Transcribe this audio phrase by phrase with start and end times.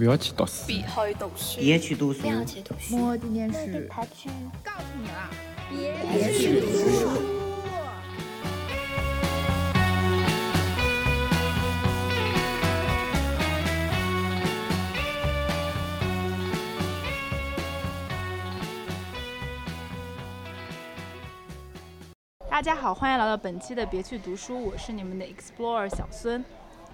[0.00, 3.58] 不要去读书，别去读书，别去读书，别去读书，莫念书，
[3.90, 4.30] 告诉
[4.98, 5.30] 你了，
[5.68, 7.06] 别去读书。
[22.48, 26.42] 大家好，欢迎来到本期的别去读书，我是你们的 Explorer 小孙。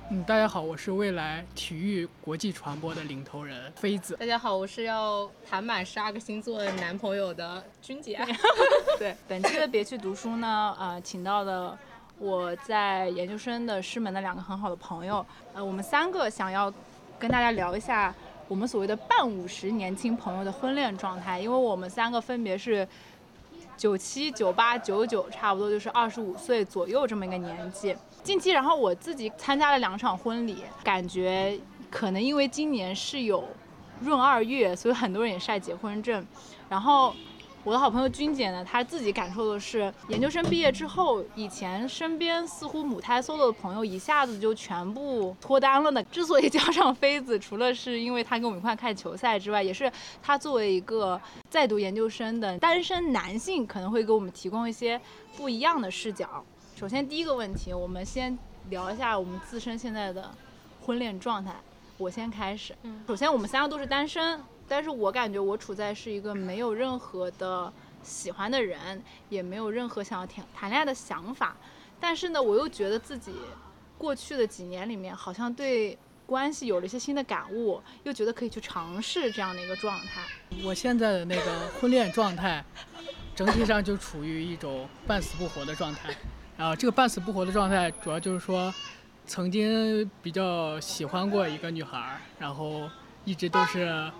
[0.08, 4.14] 嗯，大家好，我是未来体育国际传播的领头人妃子。
[4.14, 8.16] 大家好，我是要谈满十二个星座男朋友的君姐。
[9.00, 11.76] 对，本期的别去读书呢，呃，请到了
[12.20, 16.72] 我在研究生的师门的两个很好的朋友，呃，我们三个想要
[17.18, 18.14] 跟大家聊一下
[18.46, 22.86] 我们所谓的半五十年轻朋友的婚恋状态，因为我们三个分别是。
[23.76, 27.94] 九七、九八、九九，差不多就是二十五岁左右这么一个年纪。
[28.26, 31.56] 近期，然后我自己参加了两场婚礼，感觉
[31.88, 33.44] 可能因为今年是有
[34.02, 36.26] 闰二月，所以很多人也晒结婚证。
[36.68, 37.14] 然后。
[37.64, 46.00] 我的好朋友君姐呢，她自己感受的是，研究生毕业之后，以前身边似乎母胎 solo 的朋友一下子就全部脱单了呢。
[46.04, 49.90] 之所以叫上妃子，除了是因为她跟我们一块看球赛之外，也是
[50.22, 55.00] 她作为一个在读研究生的单身男性，可能会给我们提供一些
[55.36, 56.44] 不一样的视角。
[56.78, 58.38] 首先第一个问题，我们先
[58.68, 60.30] 聊一下我们自身现在的
[60.82, 61.56] 婚恋状态。
[61.96, 62.76] 我先开始。
[62.82, 64.38] 嗯，首先我们三个都是单身。
[64.68, 71.56] 但是我感觉我处在是一个没有任何的喜欢的人，也没有任何想要谈谈恋爱的想法。
[71.98, 73.32] 但是呢，我又觉得自己
[73.96, 80.20] 过去的几年里面，好像对关系有了一些新的感悟，又觉得可以去尝试这样的一个状态。
[80.62, 82.62] 我现在的那个婚恋状态，
[83.34, 86.14] 整体上就处于一种半死不活的状态。
[86.56, 88.72] 然后这个半死不活的状态，主要就是说，
[89.26, 92.88] 曾经比较喜欢过一个女孩，然后
[93.24, 94.10] 一直都是。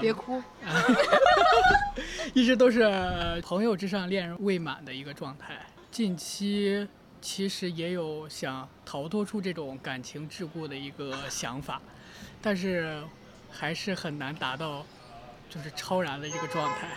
[0.00, 0.42] 别哭，
[2.32, 2.80] 一直都是
[3.42, 5.66] 朋友之上恋人未满的一个状态。
[5.90, 6.88] 近期
[7.20, 11.78] 其实也有想逃脱出这种感情桎梏的一个想法，
[12.40, 13.04] 但是
[13.50, 14.82] 还是很难达到
[15.50, 16.88] 就是超然的这个状态。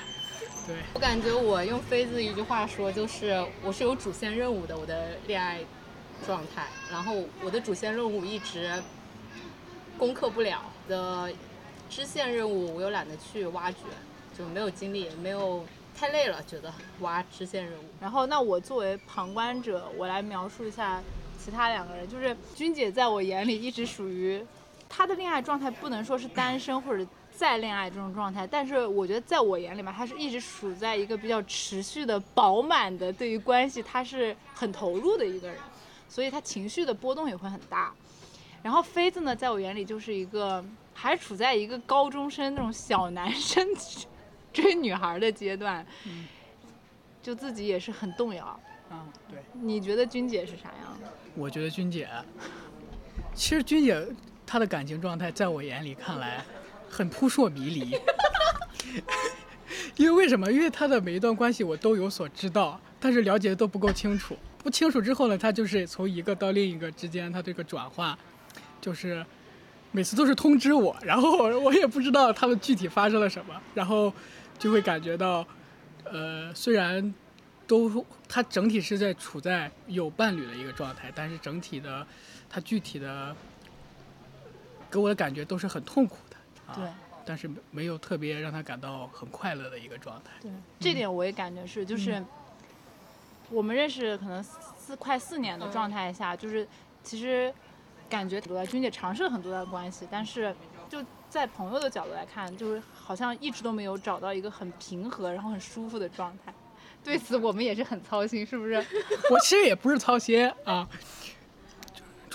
[0.68, 5.60] 对我感觉我用飞子一句话说，就是我是有主线任务的，我的恋爱
[6.26, 8.82] 状态，然后我的主线任务一直
[9.98, 11.32] 攻克不了的。
[11.88, 13.78] 支线任务我又懒得去挖掘，
[14.36, 15.64] 就没有精力，没有
[15.96, 17.84] 太累了，觉得挖支线任务。
[18.02, 21.00] 然后那我作为旁观者，我来描述一下
[21.40, 24.44] 其他两个人，就是君姐在我眼里一直属于
[24.90, 27.06] 她的恋爱状态，不能说是单身或者
[27.36, 35.58] 在恋爱这种状态，但是我觉得在我眼里嘛，他是一直处在一个比较持续的饱满的对于关系，他是很投入的一个人，
[36.08, 37.94] 所以他情绪的波动也会很大。
[38.64, 40.64] 然后妃子呢，在我眼里就是一个。
[40.98, 43.68] 还处在一个高中生那种小男生
[44.54, 45.86] 追女孩的阶段，
[47.22, 48.58] 就自己也是很动摇。
[48.90, 49.40] 嗯，对。
[49.52, 51.12] 你觉得君姐是啥样的？
[51.36, 52.08] 我觉得君姐，
[53.34, 54.08] 其实君姐
[54.48, 56.46] 她的感情状态，在我眼里看来
[56.96, 58.00] 很扑朔迷离。
[59.98, 60.52] 因为为什么？
[60.52, 64.38] 因为他的每一段关系我都有所知道，但是了解的都不够清楚。
[64.60, 68.18] 不清楚之后呢，他就是从一个到另一个之间，他这个转换，
[68.80, 69.26] 就是。
[69.92, 74.14] 每次都是通知我，然后我也不知道他们具体发生了什么，然后
[74.60, 75.48] 就会感觉到，
[76.04, 77.14] 呃，虽然
[77.66, 82.06] 都他整体是在处在有伴侣的一个状态，但是整体的
[82.50, 83.34] 他具体的
[84.92, 86.18] 给我的感觉都是很痛苦
[86.68, 86.88] 的，对，
[87.26, 90.32] 但是没有特别让他感到很快乐的一个状态。
[90.42, 92.24] 对，这点我也感觉是，就是
[93.50, 96.68] 我们认识可能四快四年的状态下，就是
[97.04, 97.54] 其实。
[98.08, 100.56] 感觉多君姐尝试了很多的关系，但是
[100.88, 106.54] 就在朋友的角度来看，就是好像一直都没有找到一个很平和然后很舒服的状态。
[107.04, 108.76] 对此我们也是很操心，是不是？
[109.32, 110.88] 我其实也不是操心啊，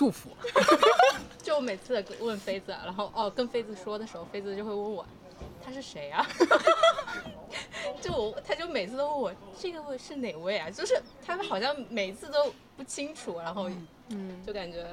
[0.01, 0.31] 祝福。
[1.43, 5.05] 就我每次问妃子，然后哦跟妃子说的时候，妃子就会问我，
[5.63, 6.25] 他是谁啊？
[8.01, 10.71] 就我他就每次都问我这个位是哪位啊？
[10.71, 13.69] 就是他们好像每次都不清楚，然后
[14.07, 14.83] 嗯，就感觉。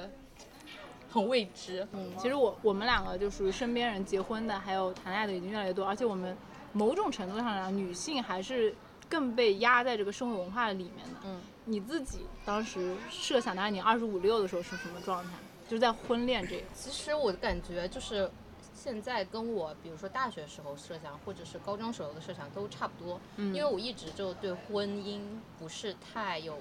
[1.11, 6.37] 很未知，嗯，其实我我们两个就属于身边人结婚的，还有谈恋爱的已经越来越多，而且我们
[6.75, 8.75] 某种程度上讲，女性还是
[9.08, 11.20] 更被压在这个社会文化里面的。
[11.25, 15.30] 嗯，你自己当时设想，的你二十五六的时候是什么状态？
[15.68, 16.64] 就是在婚恋这。
[16.74, 18.30] 其实我感觉就是，
[18.74, 23.20] 现在跟我比如说大学时候设想，或者是高中时候的设想都差不多。
[23.36, 25.20] 嗯，因为我一直就对婚姻
[25.58, 26.58] 不是太有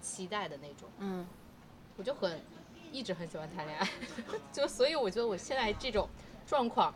[0.00, 0.88] 期待的那种。
[0.98, 1.26] 嗯，
[1.96, 2.40] 我就很。
[2.90, 3.86] 一直很喜欢谈恋爱，
[4.50, 6.08] 就所以我觉得我现在这种
[6.46, 6.94] 状况，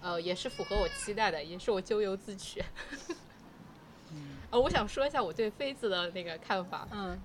[0.00, 2.64] 呃，也是符合我期待的，也是我咎由自取。
[4.50, 6.86] 呃，我想说一下我对妃子的那个看法。
[6.90, 7.18] 嗯，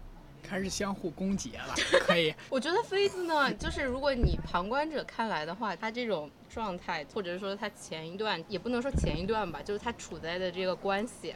[0.43, 1.73] 开始相互攻讦了，
[2.05, 2.33] 可以。
[2.49, 11.33] 我觉得妃子呢，就是如果你旁观者看来的话，她这种状态，或者是说她前一段，也不能说前一段吧，就是她处在的这个关系，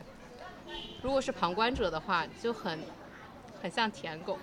[1.01, 2.79] 如果是旁观者的话，就很
[3.61, 4.37] 很像舔狗。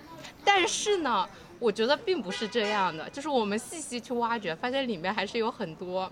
[0.45, 1.29] 但是呢，
[1.61, 6.11] 我觉得并不是这样的，就是我们细细去挖掘，发现里面还是有很多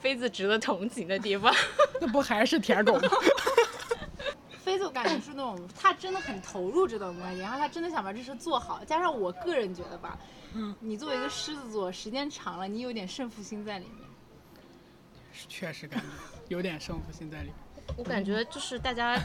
[0.00, 1.50] 妃子值得同情的地方。
[1.98, 3.08] 那不还是舔狗吗？
[4.68, 8.84] 妃子感觉是那种他真的很投入这段关系，然后他真的想把这事做好。
[8.84, 10.18] 加上我个人觉得吧，
[10.52, 14.06] 嗯，你作为一个狮子座，时间长了，你有点胜负心在里面。
[15.48, 16.06] 确实感觉
[16.48, 17.54] 有点胜负心在里面。
[17.96, 19.18] 我感觉就是大家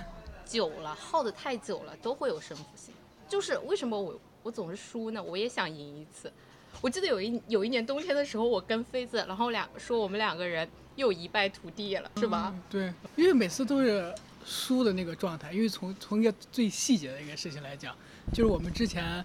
[0.45, 2.93] 久了耗的太久了，都会有胜负心。
[3.27, 5.21] 就是为什么我我总是输呢？
[5.21, 6.31] 我也想赢一次。
[6.79, 12.53] 我记得有一有一年冬天的时候，我跟飞子，然后两说我们两个人又一败涂地了，是吧？
[12.55, 14.13] 嗯对，因为每次都是
[14.45, 15.51] 输的那个状态。
[15.51, 17.95] 因为从从一个最细节的一个事情来讲，
[18.31, 19.23] 就是我们之前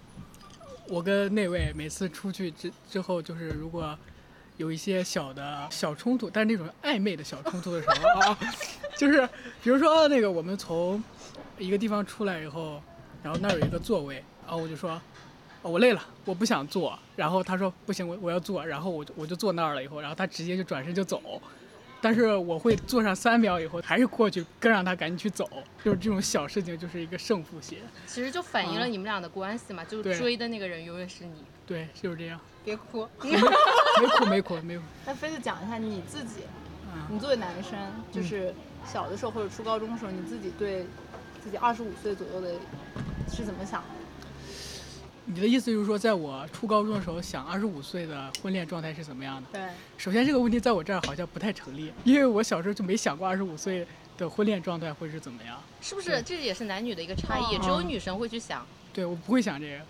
[0.87, 3.97] 我跟那位每次出去之之后，就是如果
[4.57, 8.39] 有一些小的小冲突，但是那种暧昧的小冲突的时候啊，
[8.97, 9.27] 就是
[9.63, 11.03] 比如说那个我们从
[11.57, 12.81] 一个地方出来以后，
[13.23, 15.01] 然后那儿有一个座位，然后我就说。
[15.61, 16.97] 我累了，我不想坐。
[17.17, 18.65] 然后他说不行，我我要坐。
[18.65, 19.83] 然后我就我就坐那儿了。
[19.83, 21.21] 以后，然后他直接就转身就走。
[22.01, 25.49] 但是我会坐上三秒以后，还是过去跟让他赶紧去走。
[25.83, 27.79] 就是这种小事情，就是一个胜负心。
[28.07, 31.43] 其实就反映了你们俩的关系嘛，就是追的那个人永远是你。
[31.67, 32.39] 对，就是这样。
[32.63, 33.07] 别哭。
[33.21, 33.37] 没
[34.07, 34.83] 哭没哭没哭。
[35.05, 36.41] 那妃子讲一下你自己，
[36.93, 37.77] 嗯你作为男生，
[38.11, 38.53] 就是
[38.85, 40.85] 小的时候或者初高中的时候，你自己对
[41.43, 42.53] 自己二十五岁左右的
[43.31, 43.98] 是怎么想的？
[45.31, 49.47] 你的意思就是说，在我初高中的时候，想二十五岁的婚恋状态是怎么样的？
[49.53, 49.61] 对，
[49.95, 53.85] 首先这个问题在我这儿好像不太成立，因为我小时候就没想过二十五岁
[54.17, 55.61] 的婚恋状态会是怎么样。
[55.81, 56.19] 是不是？
[56.23, 58.65] 这也是男女的一个差异，哦只有女生会去想。
[58.91, 59.85] 对我不会想这个。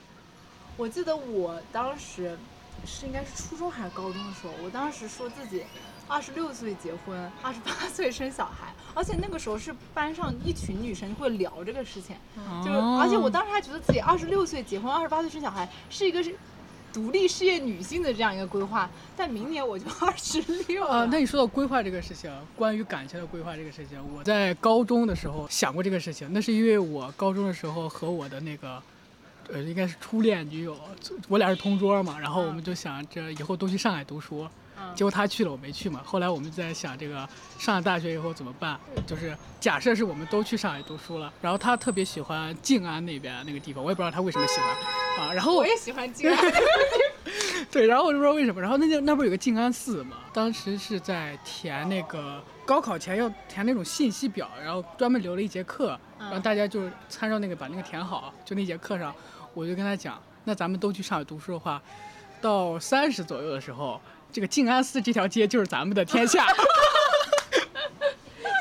[0.76, 2.38] 我记得我当时
[2.86, 5.64] 是应该是初中还是高中的时候，我当时说自己
[6.10, 12.16] 二十六岁结婚，二十八岁生小孩， 而且那个时候是班上一群女生会聊这个事情，
[12.66, 16.36] 就是哦而且我当时还觉得自己二十六岁结婚，二十八岁生小孩是一个是。
[16.92, 21.06] 独立事业女性的这样一个规划，但明年我就 二十六啊、了。
[21.06, 26.28] 那你说到规划这个事情，关于感情的规划这个事情，我在高中的时候想过这个事情。
[26.34, 28.82] 那是因为我高中的时候和我的那个，
[29.54, 30.76] 呃，应该是初恋女友，
[31.28, 34.48] 我俩是同桌嘛，然后我们就想着以后都去上海读书。
[34.82, 36.02] 嗯结果他去了，我没去嘛。
[36.04, 37.28] 后来我们在想这个
[37.58, 38.78] 上了大学以后怎么办？
[39.08, 44.70] 就是假设是我们都去上海读书了，然后他特别喜欢静安那边那个地方，我也不知道他为什么喜欢
[45.28, 45.34] 啊。
[45.34, 46.38] 然后我也喜欢静安。
[47.72, 50.18] 对，然后我就不知道为什么，然后那就那不是有个静安寺嘛？
[50.34, 58.34] 当时是在填那个高考前要填那种信息表，然后专门留了一节课，然后大家就是参照那个把那个填好。
[58.44, 59.14] 就那节课上，
[59.54, 61.82] 我就跟他讲，那咱们都去上海读书的话，
[62.42, 66.48] 到三十左右的时候，这个静安寺这条街就是咱们的天下。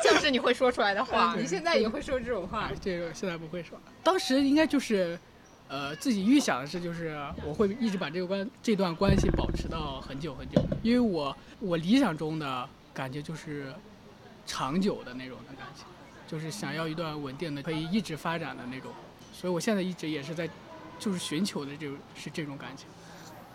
[0.04, 1.34] 就是你会说出来的话。
[1.36, 2.72] 你现在也会说这种话啊，？
[2.80, 3.78] 这个现在不会说。
[4.02, 5.18] 当时应该就是，
[5.68, 13.72] 呃，自己预想的是，就是我会一直把这个关这段关系保持到很久很久，因为我我理想中的感觉就是
[14.46, 15.84] 长久的那种的感情，
[16.26, 18.90] 就是想要一段稳定的可以一直发展的那种。
[19.34, 20.48] 所以我现在一直也是在，
[20.98, 22.86] 就是寻求的这种是这种感情。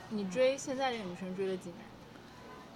[0.10, 1.80] 你追现在这个女生追了几年？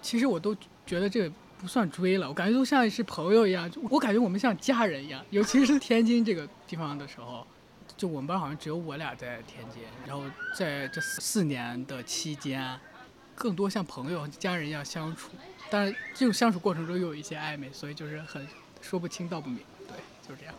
[0.02, 5.24] 其实我都觉得这个不算追了，我感觉都像是朋友一样，就我感觉我们像家人一样。
[5.30, 7.46] 尤其是天津这个地方的时候，
[7.98, 10.24] 就我们班好像只有我俩在天津，然后
[10.56, 12.80] 在这四年的期间，
[13.36, 15.32] 更多像朋友、家人一样相处。
[15.70, 18.48] 但是这种相处过程中又有一些暧昧，所以就是很
[18.82, 19.60] 说不清道不明。
[19.88, 20.56] 对，就是这样。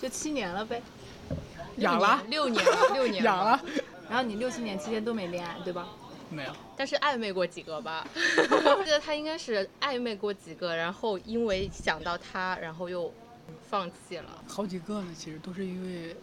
[0.00, 0.82] 就七年了呗。
[1.76, 3.60] 养了，六年了，六年养了，
[4.08, 5.86] 然后你六七年期间都没恋爱，对吧？
[6.30, 6.52] 没有。
[6.76, 8.06] 但是暧昧过几个吧？
[8.14, 13.12] 我记得他应该是暧昧过几个，然后因为想到他，然后又
[13.68, 14.44] 放弃了。
[14.46, 16.16] 好几个呢，其实都是因为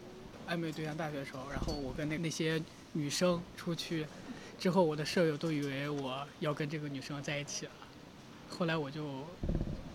[0.48, 4.06] 暧昧对象大学的时候，然后我跟那那些女生出去
[4.58, 7.72] 之后，我的舍友都以为我要跟这个女生在一起了，
[8.48, 9.02] 后来我就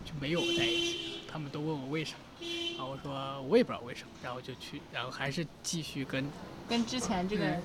[0.05, 2.45] 就没有在一起，他们都问我为什么，
[2.77, 6.25] 然后我说我也不知道为什么，然后就去，然后还是继续跟
[6.69, 7.61] 跟之前这个嗯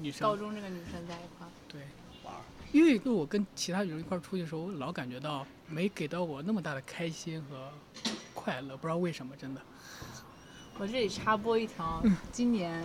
[0.00, 1.35] 女生高中这个女生在一块儿。
[1.35, 1.35] 对玩儿，
[2.76, 7.70] 因为就我跟其他女生一块出去的时候，我老感觉到没给到我那么大的开心和
[8.34, 9.60] 快乐，不知道为什么，真的。
[10.78, 12.84] 我这里插播一条，今年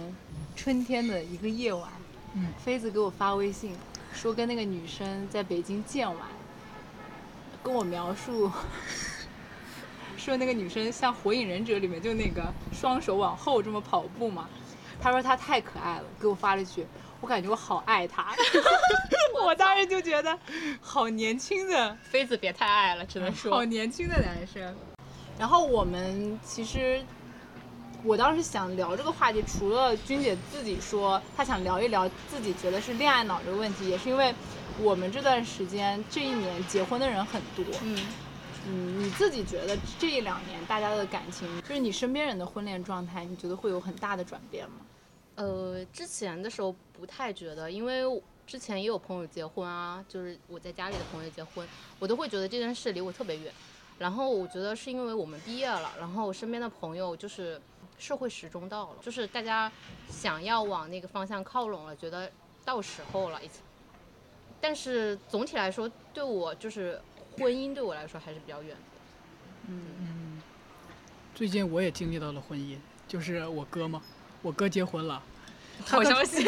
[0.55, 1.91] 春天的一个夜晚，
[2.35, 3.75] 嗯妃子给我发微信
[4.13, 6.25] 说跟那个女生在北京见完，
[7.61, 8.49] 跟我描述
[10.15, 14.47] 说那个女生像《火影忍者》里面就那个双手往后这么跑步嘛。
[15.01, 16.87] 他说她太可爱了，给我发了一句，
[17.19, 18.33] 我感觉我好爱她。
[19.43, 20.37] 我当时就觉得
[20.79, 23.63] 好年轻的 妃子别太爱了，只能说好。
[23.65, 24.75] 年轻的男生。
[25.39, 27.03] 然后我们其实，
[28.03, 34.33] 我当时想聊这个话题，除了君姐自己说她想聊一聊自己觉得是恋爱脑这个问题，也是因为
[34.79, 37.65] 我们这段时间这一年结婚的人很多。
[37.83, 37.99] 嗯，
[38.67, 44.75] 嗯，你自己觉得这一两年大家的感情，就是你身边人的婚恋状态，你觉得会有很大的转变吗？
[45.35, 48.03] 呃，之前的时候不太觉得，因为
[48.45, 51.67] 之前也有朋友结婚啊，就是我在家里的朋友结婚，
[51.99, 53.53] 我都会觉得这件事离我特别远。
[53.97, 57.61] 然后我觉得是因为我们毕业了，然后身边的朋友就是
[57.99, 59.71] 社会时钟到了，就是大家
[60.09, 62.31] 想要往那个方向靠拢了，觉得
[62.65, 63.61] 到时候了已经。
[64.59, 66.99] 但是总体来说，对我就是
[67.37, 68.81] 婚姻对我来说还是比较远的。
[69.67, 70.41] 嗯嗯
[71.35, 74.01] 最近我也经历到了婚姻，就是我哥嘛，
[74.41, 75.21] 我哥结婚了，
[75.85, 76.45] 好消息，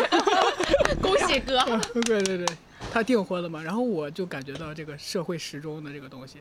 [1.02, 1.60] 恭喜哥！
[2.06, 2.46] 对对对，
[2.92, 6.40] 他订婚了嘛，然后我就感觉到这个社会时钟的这个东西，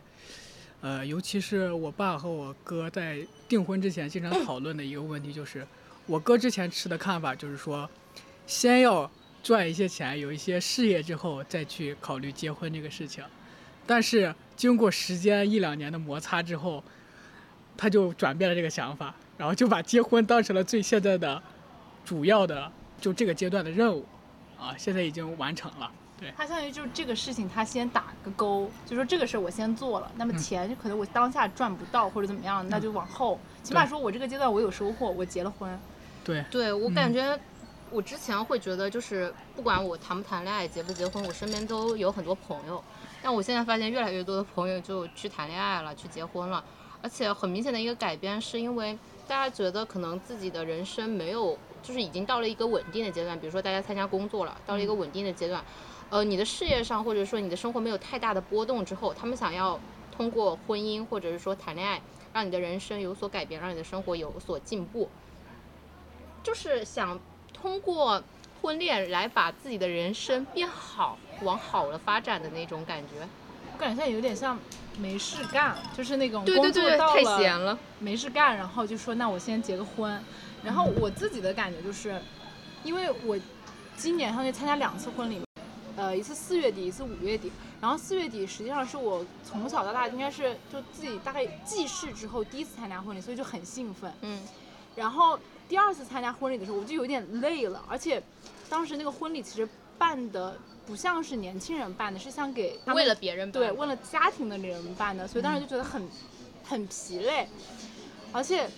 [0.80, 3.18] 呃，尤其是我爸和我哥在
[3.48, 5.66] 订婚之前经常讨论的一个问题，就是
[6.06, 7.88] 我哥之前持的看法就是说，
[8.46, 9.10] 先要
[9.42, 13.24] 赚一些钱，有一些事业之后再去考虑结婚这个事情，
[13.86, 16.82] 但是经过时间一两年的摩擦之后，
[17.76, 21.42] 他就转变了这个想法，然后就把结婚当成了最现在的
[22.04, 22.70] 主要的
[23.02, 24.06] 就这个阶段的任务。
[24.58, 25.90] 啊，现在已经完成了。
[26.20, 35.76] 对，他相当于就是这个事情，他先打个勾，就说这个事儿我先做了，那么钱就可能我当下赚不到或者怎么样，那就往后，起码说我这个阶段我有收获，我结了婚。
[36.22, 37.36] 对，对我感觉，
[37.90, 42.80] 我之前会觉得就是不管我谈不谈恋爱、结不结婚，我身边都有很多朋友。
[43.20, 46.64] 但我现在发现越来越多的朋友就去谈恋爱了，去结婚了，
[47.02, 55.62] 而且很明显的一个改变是因为大家觉得可能自己的人生没有，就是已经到了一个稳定的阶段，比如说大家参加工作了，到了一个稳定的阶段，
[56.10, 59.78] 呃，你的事业上或者说你的生活没有太大的波动之后，他们想要
[60.16, 62.00] 通过婚姻或者是说谈恋爱，
[62.32, 65.08] 让你的人生有所改变，让你的生活有所进步。
[66.42, 67.18] 就是想
[67.52, 68.22] 通过
[68.60, 73.26] 婚恋来把自己的人生变好，往好了发展的那种感觉。
[73.72, 74.58] 我感觉现在有点像
[74.98, 77.78] 没事干，就是那种工作对对，太到了闲了。
[77.98, 80.22] 没事干，然后就说那我先结个婚。
[80.64, 82.20] 然后我自己的感觉就是，
[82.84, 83.38] 因为我
[83.96, 85.40] 今年上去参加两次婚礼，
[85.96, 87.50] 呃，一次四月底，一次五月底。
[87.80, 94.12] 然后四月底实际上是我从小到大应该是就自己大概记事之后第一次参加婚礼，所以就很兴奋。
[94.20, 94.40] 嗯，
[94.94, 95.36] 然后
[95.68, 98.22] 第二次参加婚礼的时候，我就有点累了，而且
[98.68, 106.08] 当时那个婚礼其实办的不像是年轻人办的，是像给为了别人办对为了家庭的人办的，所以当时就觉得很、
[106.64, 107.48] 很疲累，
[108.30, 108.70] 而且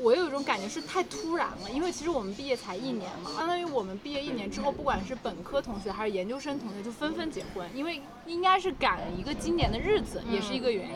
[0.00, 10.94] 我有一种感觉是太突然了，因为其实我们毕业才一年嘛，相当于我们毕业一年之后，不管是本科同学还是研究生同学，就纷纷结婚，因为应该是赶一个今年的日子，也是一个原因。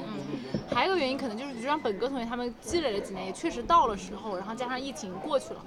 [0.70, 5.64] 还有一个原因可能就是，就让本科同学他们积累了几年，也确实到了时候，然后加上疫情过去了，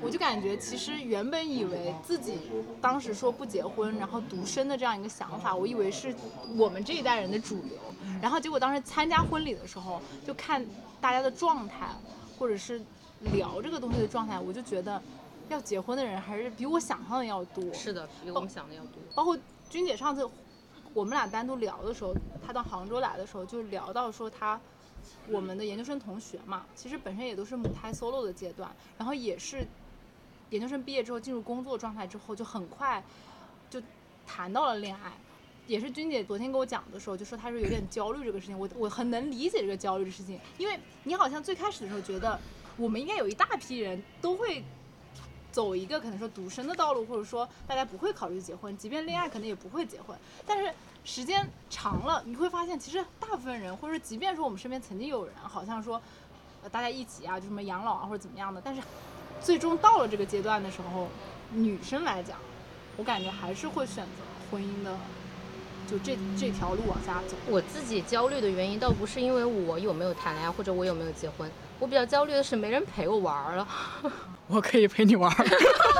[0.00, 2.38] 我就感觉其实原本以为自己
[2.80, 6.14] 当时说不结婚，然后独身的这样一个想法，我以为是
[6.56, 7.78] 我们这一代人的主流，
[8.20, 10.64] 然后结果当时参加婚礼的时候，就看
[11.00, 11.88] 大家的状态，
[12.38, 12.80] 或者是
[13.32, 15.00] 聊这个东西的状态，我就觉得
[15.48, 17.72] 要结婚的人还是比我想象的要多。
[17.72, 18.94] 是的，比我们想的要多。
[19.14, 19.38] 包括
[19.70, 20.28] 君姐上次
[20.92, 22.12] 我们俩单独聊的时候，
[22.46, 24.60] 她到杭州来的时候，就聊到说她
[25.28, 29.66] 我们的研究生同学嘛，其实本身也都是母胎 solo 的阶段，然后也是
[30.50, 33.02] 研究生毕业之后进入工作状态之后，就很快
[33.70, 33.80] 就
[34.26, 35.12] 谈到了恋爱。
[35.68, 42.38] 也是君姐昨天跟我讲的时候，就说她是有点焦虑这个事情，我我很能理解这个焦虑的事情，因为你好像最开始的时候觉得
[42.76, 44.64] 我们应该有一大批人都会
[45.52, 50.18] 走一个可能说独身的道路，或者说大家不会考虑结婚，即便恋爱可能也不会结婚。
[50.44, 56.00] 但是时间长了，你会发现，其实大部分人，或者说即便说我们身边曾经有人，好像说，
[56.62, 58.80] 呃，大家一起啊，就什么养老啊或者怎么样的，但是
[59.40, 61.08] 最终到了这个阶段的时候，
[61.50, 62.38] 女生来讲，
[62.96, 64.96] 我感觉还是会选择婚姻的，
[65.90, 67.36] 就这这条路往下走。
[67.48, 73.66] 我自己焦虑的原因倒不是因为我有没有谈恋爱或者我有没有结婚，我比较焦虑的是没人陪我玩儿了。
[74.46, 75.46] 我可以陪你玩儿，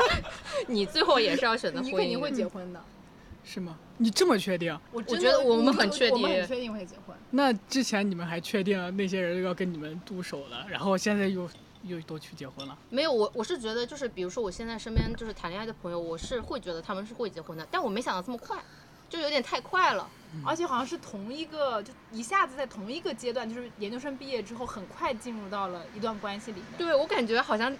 [0.68, 2.80] 你最后也是要选择 婚姻的，你肯定会结婚的，
[3.44, 3.76] 是吗？
[3.98, 4.72] 你这么确定？
[4.92, 7.16] 我我觉得我们很确我们定很确定会结婚。
[7.30, 11.48] 那之前你们还确定那些人要跟你们动手了，然后现在又
[11.84, 12.78] 又都去结婚了。
[12.90, 18.58] 没有，我我是觉得就是，比如说我现在身边就是谈恋爱的朋友，我是会觉得他们是会结婚的，但我没想到这么快，
[19.08, 20.08] 就有点太快了。
[20.46, 26.66] 而且好像是同一个，就一下子在同一个阶段，就是研究生毕业之后，很快进入到了一段关系里面。
[26.78, 27.70] 对我感觉好像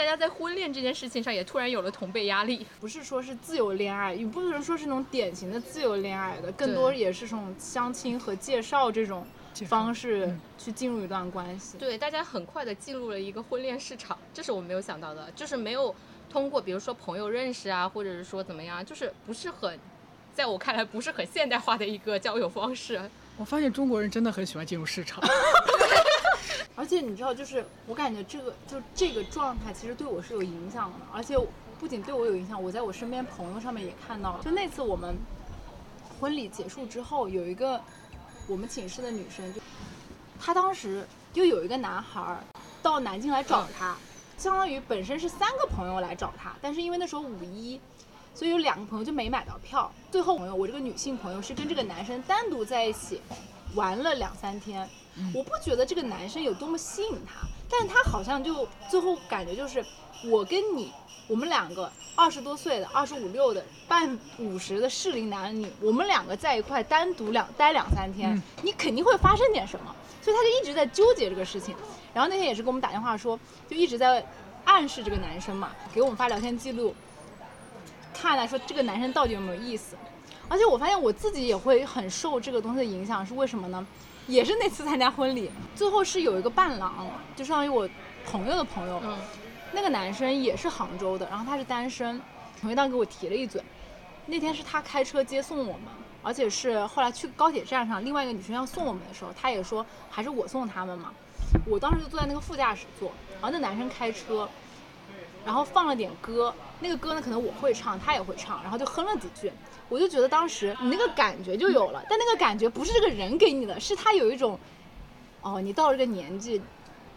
[0.00, 2.66] 大家在婚恋这件事情上也突然有了同辈压力。
[2.80, 9.26] 不是说是自由恋爱，也不能说是那种典型的自由恋爱的，更多也是这种相亲和介绍这种
[9.66, 11.76] 方式嗯去进入一段关系。
[11.76, 15.94] 对，大家很快的进入了一个婚恋市场，这是我没有想到的，就是没有
[16.30, 19.78] 通过比如说朋友认识啊，或者是说怎么样，就是不是很，
[20.34, 22.98] 在我看来不是很现代化的一个交友方式。
[23.36, 25.22] 我发现中国人真的很喜欢进入市场。
[26.80, 31.36] 而且你知道，就是我感觉这个就这个状态其实对我是有影响的，而且
[31.78, 34.42] 不仅对我有影响，我在我身边朋友上面也看到了。
[34.42, 35.14] 就那次我们
[36.18, 37.78] 婚礼结束之后，有一个
[38.48, 39.60] 我们寝室的女生，就
[40.40, 42.42] 她当时就有一个男孩
[42.82, 43.94] 到南京来找她，
[44.38, 47.78] 相当于本身是三个朋友来找她，但是因为那时候五一。
[48.32, 53.20] 所以有两个朋友就没买到票，最后朋友我这个女性朋友是跟这个男生单独在一起
[53.74, 54.88] 玩了两三天，
[55.34, 59.84] 我不觉得这个男生有多么吸引她，但是他好像就最后感觉就是
[60.24, 60.92] 我跟你，
[61.26, 71.74] 我们两个二十多岁的、二十五六的、半五十的适龄男女，我们两个在一块单独两待两三天，嗯你肯定会发生点什么，所以他就一直在纠结这个事情。
[72.12, 73.38] 然后那天也是给我们打电话说，
[73.68, 74.24] 就一直在
[74.64, 76.94] 暗示这个男生嘛，给我们发聊天记录，
[78.12, 79.96] 看来说这个男生到底有没有意思。
[80.48, 83.86] 而且我发现我自己也会很受这个东西的影响，是为什么呢？
[84.30, 87.88] 也是那次参加婚礼，最后是有一个伴郎，就相当于我
[88.24, 89.18] 朋友的朋友，嗯，
[89.72, 92.20] 那个男生也是杭州的，然后他是单身，
[92.60, 93.60] 朋友当给我提了一嘴。
[94.26, 95.82] 那天是他开车接送我们，
[96.22, 101.12] 而且是后来去高铁站上，另外一个女生要送我们的时候，他也说还是我送他们嘛。
[101.66, 103.10] 我当时就坐在那个副驾驶座，
[103.40, 104.48] 然后那男生开车，
[105.44, 109.50] 然后放了点歌，那个歌呢可能我会唱，他也会唱，然后就哼了几句。
[109.90, 114.58] 我就觉得当时你那个感觉就有了，但那个感觉不是这个人给你的，是他有一种，
[115.42, 116.62] 哦，你到了这个年纪，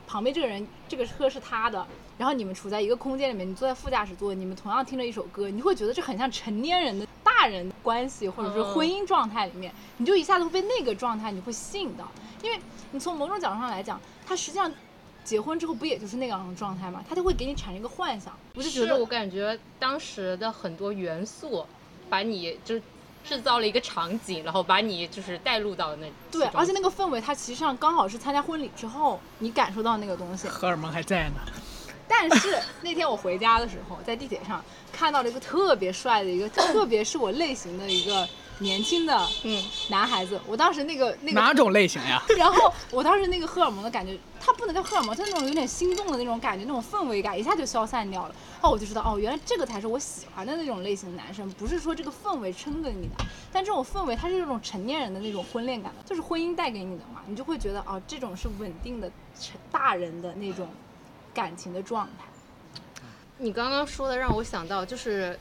[0.07, 1.85] 旁边这个人这个车是他的，
[2.17, 12.59] 然后你们处在一个空间里面，你坐在副驾驶座，你们同样听着一首歌，你会觉得这很像成年人的大人关系，或者是婚姻状态里面，你就一下子会被那个状态你会吸引到，因为
[12.91, 14.71] 你从某种角度上来讲，他实际上
[15.23, 17.03] 结婚之后不也就是那样的状态吗？
[17.07, 21.65] 他就会给你产生一个幻想，我就觉得是我感觉当时的很多元素，
[22.13, 22.79] 把你就
[23.27, 30.47] 制造了一个场景，然后把你就是带入到那对，而且那个氛围，它其实上刚好是参加婚礼之后你感受到那个东西。
[30.47, 31.41] 荷尔蒙还在呢。
[32.07, 40.39] 但是那天我回家的时候，在地铁上看到了一个特别帅的一个，特别是我类型的一个年轻的嗯男孩子。
[40.47, 42.21] 我当时那个那个哪种类型呀？
[42.37, 48.35] 然后我当时那个荷尔蒙的感觉，它不能叫荷尔蒙，它那种有点心动的那种感觉，那种氛围感一下就消散掉了。
[48.61, 60.69] 哦，我就知道，哦，原来这个才是我喜欢的那种类型的男生，不是说这个氛围撑着你的，但这种氛围它是这种成年人的那种婚恋感的，就是婚姻带给你的嘛，你就会觉得哦，这种是稳定的成大人的那种
[61.33, 62.25] 感情的状态。
[63.39, 65.37] 你刚刚说的让我想到，就是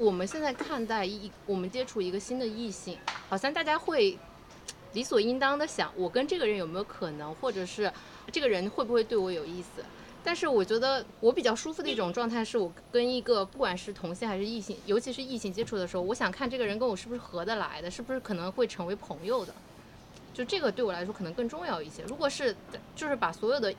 [0.00, 2.96] 我们现在看待一我们接触一个新的异性，
[3.28, 4.18] 好像大家会
[4.94, 7.92] 理所应当的想，我跟这个人有没有可能，或者是
[8.32, 9.84] 这个人会不会对我有意思。
[10.24, 19.52] 但是我觉得我比较舒服的一种状态，是我跟一个不管是同性还是异性，尤其是异性接触的时候，我想看这个人跟我是不是合得来的，是不是可能会成为朋友的。
[20.32, 22.02] 就这个对我来说可能更重要一些。
[22.04, 22.56] 如果是
[22.96, 23.74] 就是把所有的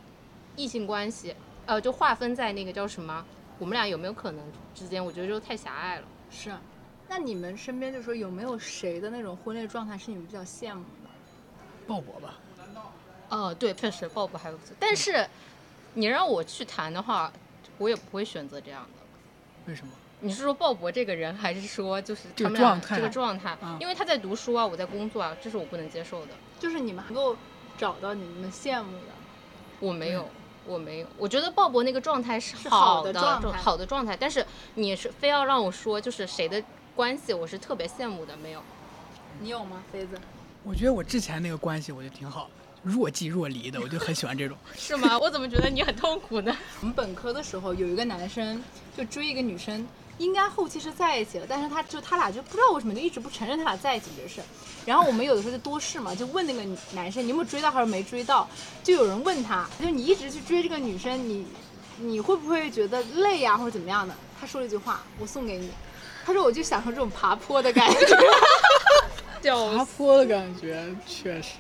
[0.55, 1.33] 异性关系，
[1.65, 3.25] 呃，就划分在那个叫什么，
[3.61, 4.43] 我们俩有没有可能
[4.73, 6.03] 之间，我觉得就太狭隘了。
[6.31, 6.51] 是，
[7.07, 11.09] 那你们身边就说有没有谁的那种婚恋状态是你们比较羡慕的？
[11.85, 12.39] 鲍勃吧，
[13.29, 15.27] 哦，对，确实鲍勃还不错，但是
[15.93, 17.31] 你让我去谈的话，
[17.77, 19.71] 我也不会选择这样的。
[19.71, 19.93] 为什么？
[20.21, 23.51] 你是说鲍勃这个人，还是说就是这个他们俩状态这个状态？
[23.61, 26.31] 啊因为他在读书啊，我在工作啊，这是我不能接受的。
[26.57, 27.37] 就是你们能够
[27.77, 29.13] 找到你们羡慕的。
[29.79, 30.27] 我没有，
[30.65, 31.07] 我没有。
[31.17, 34.15] 我觉得鲍勃那个状态是是好的的状态好的状态。
[34.15, 34.45] 但是
[34.75, 36.63] 你是非要让我说，就是谁的
[36.95, 38.61] 关系我是特别羡慕的，没有。
[39.39, 40.19] 你有吗，飞子？
[40.63, 42.51] 我觉得我之前那个关系我就挺好的，
[42.83, 44.55] 若即若离的， 我就很喜欢这种。
[44.77, 45.17] 是吗？
[45.17, 46.55] 我怎么觉得你很痛苦呢？
[46.81, 48.63] 我们本科的时候有一个男生
[48.95, 49.87] 就追一个女生，
[50.21, 54.41] 应该后期是在一起了，但是他就他俩就不知道为什么就一直不承认他俩在一起这事。
[54.85, 58.47] 然后我们有的时候就多事嘛，就问那个男生你有没有追到还是没追到，
[58.83, 61.45] 就有人问他，就你一直去追这个女生，你
[61.97, 64.13] 你会不会觉得累呀、或者怎么样的？
[64.39, 65.71] 他说了一句话，我送给你。
[66.23, 68.17] 他说我就享受这种爬坡的感觉。
[69.75, 71.57] 爬坡的感觉确实，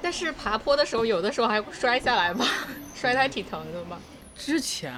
[0.00, 2.46] 但是爬坡的时候，有的时候还会摔下来吧，
[2.96, 3.98] 摔的还挺疼的吧。
[4.40, 4.90] 之前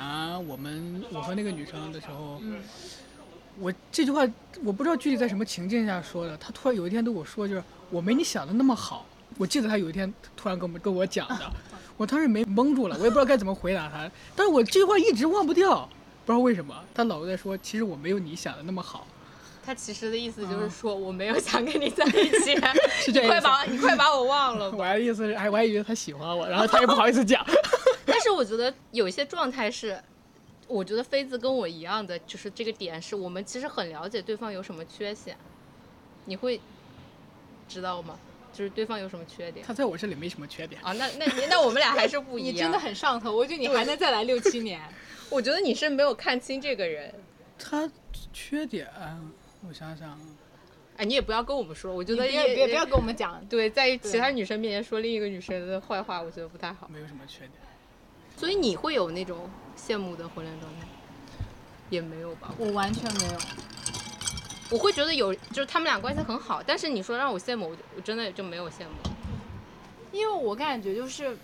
[0.46, 2.62] 我们我和那个女生的时候，嗯
[3.58, 4.26] 我这句话
[4.64, 6.34] 我不知道具体在什么情境下说的。
[6.38, 9.04] 她突然有一天对我说，就是我没你想的那么好。
[9.36, 11.52] 我记得她有一天突然跟我们跟我讲的，
[11.98, 14.10] 我当时没蒙住了，我也不知道该怎么回答她。
[14.36, 15.86] 但是我这句话一直忘不掉，
[16.24, 16.74] 不知道为什么。
[16.94, 19.06] 她老在说，其实我没有你想的那么好。
[19.64, 22.56] 他其实的意思就是说，我没有想跟你在一起，
[23.04, 24.70] 是这你快把你快把我忘了。
[24.74, 27.44] 我的意思是，哎，我还以为她喜欢我，然后她也不好意思讲。
[28.06, 30.00] 但是我觉得有一些状态是，
[30.68, 35.36] 我觉得妃子跟我一样的，就是这个点是我们其实很了解对方有什么缺陷，
[36.24, 36.60] 你会
[37.68, 38.18] 知道吗？
[38.52, 40.78] 就是对方有什么缺点他在我这里没什么缺点。
[40.82, 40.92] 啊？
[40.92, 42.54] 那那你那我们俩还是不 一样。
[42.54, 44.78] 你真的很上头，我觉得你还能再来六七年。
[45.30, 47.14] 我觉得你是没有看清这个人。
[47.58, 47.90] 他
[48.30, 48.86] 缺点，
[49.66, 50.20] 我想想，
[50.98, 56.86] 哎，你也不要跟我们说，我觉你得也别别不要跟我们讲，对，在其他女生面前说另一个女生的坏话，我觉得不太好。
[56.92, 57.52] 没有什么缺点。
[58.36, 60.86] 所以你会有那种羡慕的婚恋状态？
[61.90, 62.52] 也没有吧？
[62.58, 63.38] 我完全没有。
[64.70, 69.10] 我会觉得有，就是他们俩关系很好，但是你说让我羡慕，我就我真的就没有羡慕。
[70.10, 71.36] 因为我感觉就是，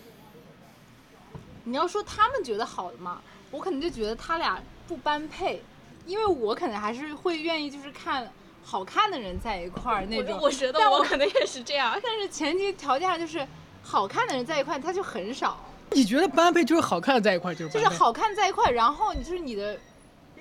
[1.65, 3.21] 你要说他们觉得好的嘛，
[3.51, 5.63] 我可能就觉得他俩不般配，
[6.07, 8.33] 因为我可能还是会愿意就是看
[8.65, 10.39] 好看的人在一块儿那种。
[10.41, 12.01] 我 觉得我可能也是这样。
[12.03, 13.47] 但是前提条件下就是
[13.83, 17.73] 好看的人在一块，他就很少，你觉得般配就是好看的在一块就是？
[17.73, 19.79] 就是好看在一块，然后你就是你的。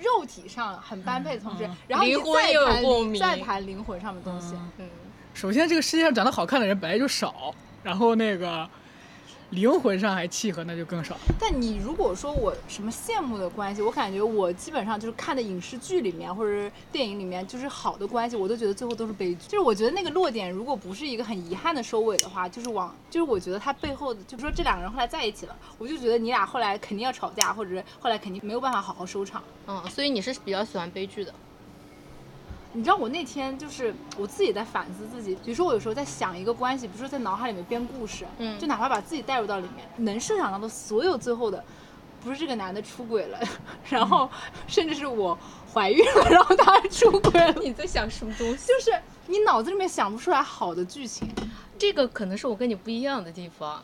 [0.00, 4.88] 肉体上很般配的同时，嗯然后你灵魂又有再谈共鸣再谈灵魂上的东西，嗯嗯，
[5.34, 8.70] 首先，这个世界上长得好看的人本来就少，然后那个
[9.50, 11.16] 灵魂上还契合，那就更少。
[11.38, 19.48] 但你如果说我什么羡慕的关系，我感觉我基本上就是看的影视剧里面或者是电影里面，就是好的关系，我都觉得最后都是悲剧。
[19.48, 29.42] 就是我觉得那个落点如果不是一个很遗憾的收尾的话，就是往就是我觉得他背后的，就是说这两个人后来在一起了，我就觉得你俩后来肯定要吵架，或者是后来肯定没有办法好好收场。
[29.66, 31.32] 嗯，所以你是比较喜欢悲剧的。
[32.74, 41.64] 你知道我那天就是我自己在反思自己，比如说我有时候在想一个关系，比如说在脑海里面编故事，嗯就哪怕把自己带入到里面，能设想到的所有最后的，
[42.22, 43.38] 不是这个男的出轨了，
[43.88, 44.28] 然后
[44.66, 45.36] 甚至是我
[45.72, 48.66] 怀孕了，然后他还出轨了，你在想什么东西？
[48.66, 48.90] 就是
[49.26, 51.28] 你脑子里面想不出来好的剧情，
[51.78, 53.82] 这个可能是我跟你不一样的地方。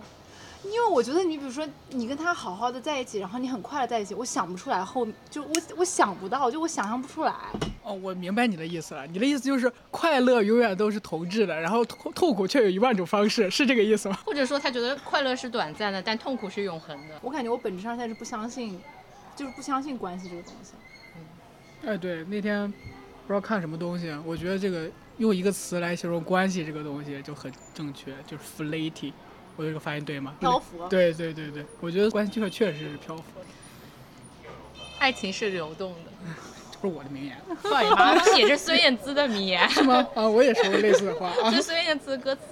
[0.64, 7.35] 因为我觉得你比如说你跟他好好的在一起，然后你很快乐在一起，我想不出来后就我我想不到，就我想象不出来。
[7.83, 9.07] 哦，我明白你的意思了。
[9.07, 14.18] 你的意思就是快乐永远都是同质的，然后痛痛苦却有一万种方式，是这个意思吗？
[14.24, 17.14] 或者说他觉得快乐是短暂的，但痛苦是永恒的。
[17.20, 18.81] 我感觉我本质上现在是不相信，
[19.37, 20.72] 就是不相信关系这个东西。
[21.16, 29.12] 嗯哎，对，那天不知道看什么东西，我觉得这个用一个词来形容关系这个东西就很正确，就是 flaty。
[29.57, 30.35] 我这个发音对吗？
[30.40, 33.23] 漂浮对对对对，我觉得关系确确实是漂浮，
[34.99, 36.11] 爱情是流动的。
[36.73, 38.43] 这不是我的名言放你妈屁！
[38.43, 40.07] 这是孙燕姿的名言， 是吗？
[40.14, 41.53] 啊，我也说过类似的话啊这。
[41.57, 42.43] 是孙燕姿的歌词。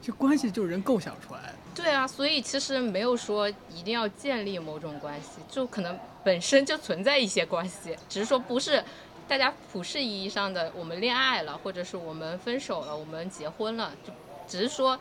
[0.00, 1.54] 就关系就是人构想出来的。
[1.74, 8.82] 对啊，所以其实没有说一定要建立某种关系，就可能本身就存在一些关系，只是说不是
[9.26, 14.12] 大家普世意义上的我们恋爱了，或者是我们分手了，我们结婚了，就
[14.46, 14.98] 只是说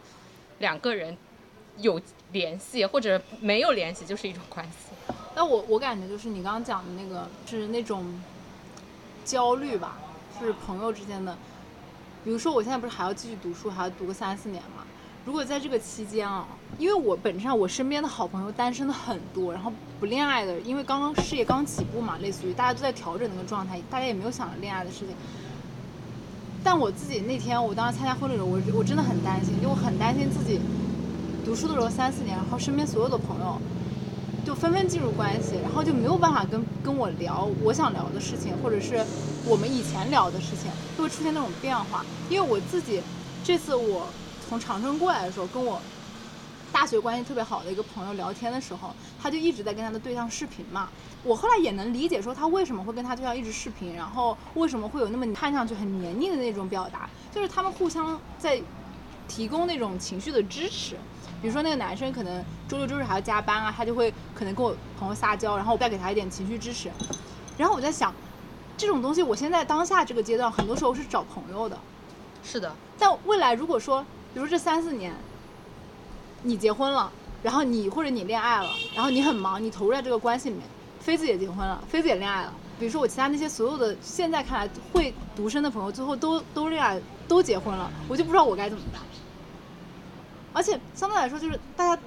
[0.58, 1.15] 两个人
[1.77, 1.99] 有
[2.31, 5.13] 联系或者没有联系就是一种关系。
[5.35, 8.05] 那我我感觉就是你刚刚讲的那个是那种
[9.23, 9.97] 焦虑吧，
[10.39, 11.38] 是朋友之间的。
[12.23, 14.83] 比如说我现在不是还要继续读书，还要读个三四年嘛？
[15.25, 25.15] 如果在这个期间啊，因为我本质上我身边的好朋友单身的很多，然后不恋爱的，因为刚刚事业刚起步嘛，类似于大家都在调整那个状态，大家也没有想着恋爱的事情。
[26.63, 30.59] 但我自己那天我当时参加婚礼的时候，我我真的很担心，就我很担心自己
[31.45, 33.62] 读书的时候三四年，然后身边所有的朋友
[34.43, 39.05] 就纷纷进入关系，然后就没有办法跟跟我聊我想聊的事情，或者是
[39.45, 42.03] 我们以前聊的事情，就会出现那种变化。
[42.31, 42.99] 因为我自己
[43.43, 44.08] 这次我
[44.49, 45.79] 从长春过来的时候，跟我
[46.71, 50.89] 大学关系特别好的一个朋友聊天的时候，他就一直在跟他的对象视频嘛。
[51.23, 58.60] 我后来也能理解说他为什么会跟他对象一直视频，然后为什么会有那么看上去很黏腻的那种表达，就是他们互相在
[59.27, 60.95] 提供那种情绪的支持。
[61.45, 66.89] 比如说那个男生可能周六周日还要加班啊，他就会可能跟我朋友撒娇，然后我再给他一点情绪支持。
[67.55, 68.12] 然后我在想，
[68.75, 71.77] 这种东西我现在当下这个阶段，很多时候是找朋友的。
[72.43, 74.01] 是的，但未来如果说，
[74.34, 75.13] 比如说这三四年，
[76.41, 77.12] 你结婚了，
[77.43, 80.65] 然后你或者你恋爱了，然后你很忙，你投入在这个关系里面，
[80.99, 82.51] 妃子也结婚了，妃子也恋爱了。
[82.79, 88.99] 比如说我其他那些所有的现在看来会独身的朋友，最后都都恋爱都结婚了，我就不知道我该怎么办。
[90.56, 92.02] 而且相对来说，就是大家，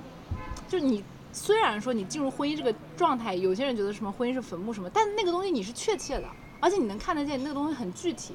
[0.67, 6.25] 就是你虽然说你进入婚姻这个状态，有些人觉得什么婚姻是坟墓什么，但那个东西你是确切的，
[6.59, 8.35] 而且你能看得见那个东西很具体。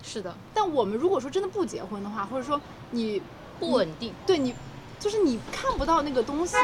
[0.00, 2.60] 是的，但我们如果说真的不结婚的话，或者说
[2.92, 3.20] 你
[3.58, 4.12] 不稳定。
[4.24, 4.54] 对你，
[5.00, 6.56] 就是你看不到那个东西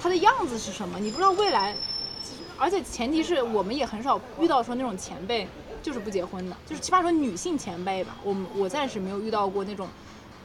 [0.00, 1.76] 它的样子是什么，你不知道未来，
[2.56, 5.46] 而且前提是我们也很少遇到说那种前辈
[5.82, 9.88] 就是不结婚的，就是起码说女性前辈吧，我们我暂时没有遇到过那种，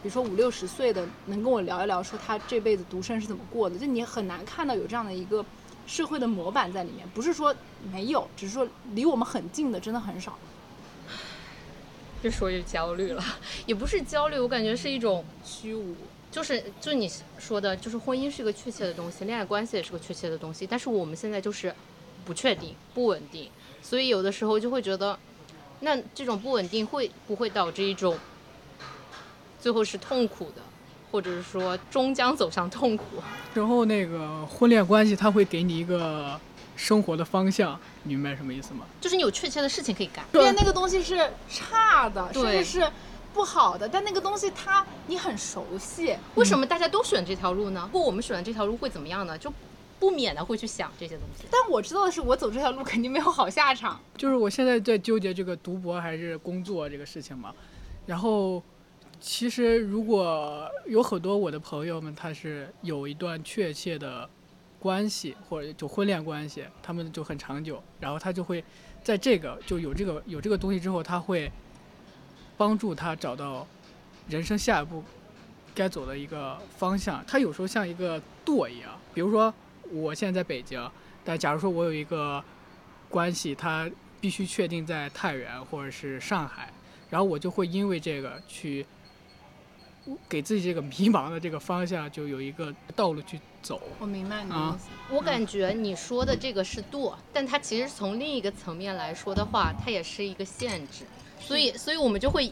[0.04, 5.44] 比如说五六十岁的能跟我聊一聊说他这辈子独身是怎么过的，就你很难看到有这样的一个
[5.88, 7.56] 社会的模板在里面，不是说
[7.89, 10.38] 没有，只是说离我们很近的真的很少。
[12.22, 13.24] 越说越焦虑了，
[13.66, 15.96] 也不是焦虑，我感觉是一种虚无，
[16.30, 21.74] 就是就你说的，就是婚姻是个确切的东西，恋爱关系也是个确切的东西，但是我们现在就是
[22.26, 23.50] 不确定、不稳定，
[23.82, 25.18] 所以有的时候就会觉得，
[25.82, 28.18] 那这种不稳定会不会导致一种
[29.63, 30.62] 最后是痛苦的，
[31.10, 33.06] 或者是说终将走向痛苦？
[33.54, 36.38] 然后那个婚恋关系，它会给你一个
[36.76, 38.86] 生活的方向，你明白什么意思吗？
[38.99, 40.26] 就是你有确切的事情可以干。
[40.34, 42.86] 因为那个东西是差的，甚至是
[43.34, 47.89] 不好的，但那个东西它你很熟悉，为什么大家都选这条路呢？
[47.93, 49.38] 如果我们选了这条路会怎么样呢？
[49.38, 49.49] 就
[49.97, 51.45] 不免的会去想这些东西。
[51.49, 53.97] 但我知道的是，我走这条路肯定没有好下场。
[54.17, 57.54] 就是我现在在纠结这个读博还是工作这个事情嘛。
[58.06, 58.62] 然后，
[59.24, 64.30] 其实如果有很多我的朋友们，他是有一段确切的
[64.78, 68.62] 关系，或者就婚恋关系，他们就很长久，然后他就会
[69.02, 71.50] 在这个就有这个有这个东西之后，他会
[72.58, 73.66] 帮助他找到
[74.28, 75.02] 人生下一步
[75.74, 77.24] 该走的一个方向。
[77.26, 79.54] 他有时候像一个舵一样，比如说
[79.90, 80.86] 我现在在北京，
[81.24, 82.44] 但假如说我有一个
[83.08, 86.74] 关系，他必须确定在太原或者是上海，
[87.10, 88.86] 然后我就会因为这个去
[90.28, 93.82] 给自己这个迷茫的这个方向就有一个道路去走。
[94.00, 94.89] 我明白你的啊意思。
[95.16, 101.06] 我感觉你说的这个是舵，但它其实从另一个层面来说的话，它也是一个限制。
[101.39, 102.52] 所以，所以我们就会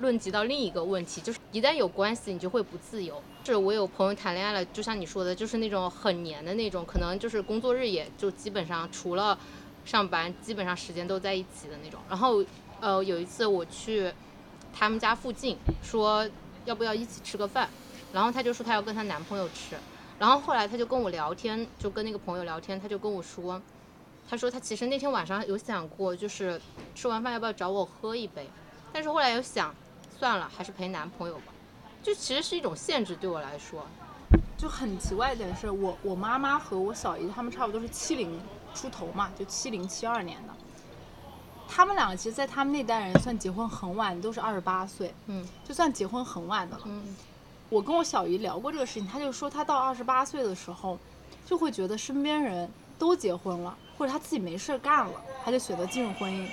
[0.00, 3.22] 论及到另一个问题，就是一旦有关系，你就会不自由。
[3.44, 9.36] 是我有朋友谈恋爱了，就像你说的，就是那种很黏的那种，可能就是工作日也就基本上除了
[9.84, 12.00] 上班，基本上时间都在一起的那种。
[12.08, 12.44] 然后，
[12.80, 14.12] 呃，有一次我去
[14.72, 16.28] 他们家附近，说
[16.64, 17.68] 要不要一起吃个饭，
[18.12, 19.76] 然后她就说她要跟她男朋友吃。
[20.18, 23.60] 然后后来她就跟我聊天，就跟那个朋友聊天，她就跟我说，
[24.28, 26.60] 她说她其实那天晚上有想过，就是
[26.94, 28.48] 吃完饭要不要找我喝一杯，
[28.92, 29.74] 但是后来又想，
[30.18, 31.52] 算了，还是陪男朋友吧。
[32.02, 33.86] 就其实是一种限制对我来说。
[34.56, 38.40] 就很奇怪一点是我我妈妈和我小姨他们差不多是七零
[38.72, 40.51] 出头嘛，就七零七二年的。
[41.74, 46.82] 他们两个其实，在他们那代人算结婚很晚，都是二十八岁，嗯就算结婚很晚的了。
[46.86, 47.16] 嗯
[47.70, 50.98] 我跟我小姨聊过这个事情，她就说她到二十八岁的时候，
[51.46, 56.46] 就会觉得身边人都结婚了，或者她自己没事儿干了，她就选择进入婚姻。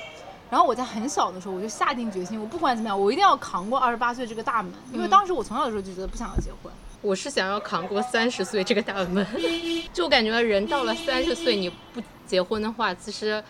[0.49, 6.71] 然后我在很小的时候，我就下定决心，我不管怎么样，我一定要扛过二十八岁这个大门，因为当时我从小的时候就觉得不想要结婚。
[7.01, 9.27] 我是想要扛过三十岁这个大门，
[9.91, 13.43] 就感觉人到了三十岁你不结婚的话，其实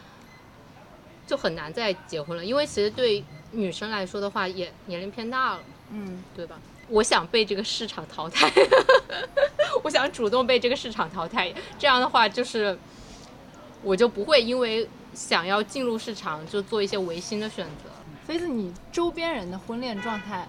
[1.30, 5.60] 就很难再结婚了，因为其实对女生来说的话，也年龄偏大了，
[5.92, 6.58] 嗯，对吧？
[6.88, 8.52] 我想被这个市场淘汰，
[9.84, 12.76] 我想主动被这个市场淘汰，这样的话就是
[13.84, 17.92] 我就不会因为想要进入市场就做一些违心的选择。
[18.26, 20.48] 所以，你周边人的婚恋状态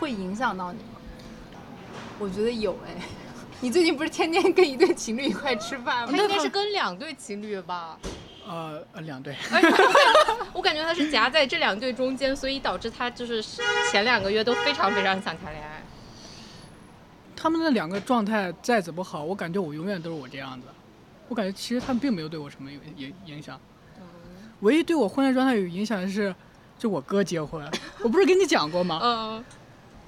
[0.00, 1.00] 会影响到你吗？
[2.18, 3.02] 我觉得有哎。
[3.60, 6.16] 你最近不是天天跟一对情侣一块吃饭吗他？
[6.16, 7.98] 应该是跟两对情侣吧，
[8.46, 9.68] 呃，呃两对，而且
[10.52, 13.42] 我感觉他是夹在这两对中间，所以导致他就是
[13.90, 15.82] 前两个月都非常非常想谈恋爱。
[17.36, 20.66] 他们的两个状态再怎么好，我感觉我永远都是我这样子。
[21.28, 23.58] 我感觉其实他们并没有对我什么影影影响。
[24.60, 26.34] 唯一对我婚恋状态有影响的是，
[26.78, 27.66] 就我哥结婚，
[28.02, 29.00] 我不是跟你讲过吗？
[29.02, 29.44] 嗯，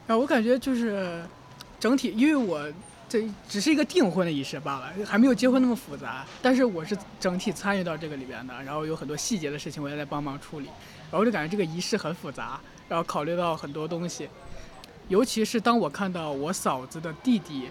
[0.06, 1.22] 然后我感觉就是
[1.80, 2.66] 整体，因为我
[3.08, 6.24] 这只是一个订婚的仪式罢了，还没有结婚那么复杂。
[6.42, 14.28] 但是我是整体参与到这个里边的，然后有很多细节的事情我也在帮忙处理，然后我就感觉这个仪式很复杂，然后考虑到很多东西，
[15.08, 17.68] 尤其是当我看到我嫂子的弟弟。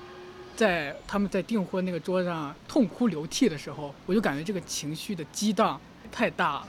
[0.55, 5.77] 在他们在订婚那个桌上痛哭流涕的时候，我就感觉这个情绪的激荡
[6.09, 6.67] 太大了，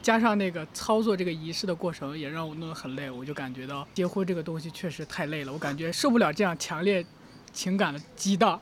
[0.00, 7.04] 加上那个操作这个仪式的过程也让我弄得很累，我就感觉到结婚这个东西确实太累了，我感觉受不了这样强烈
[7.52, 8.60] 情感的激荡。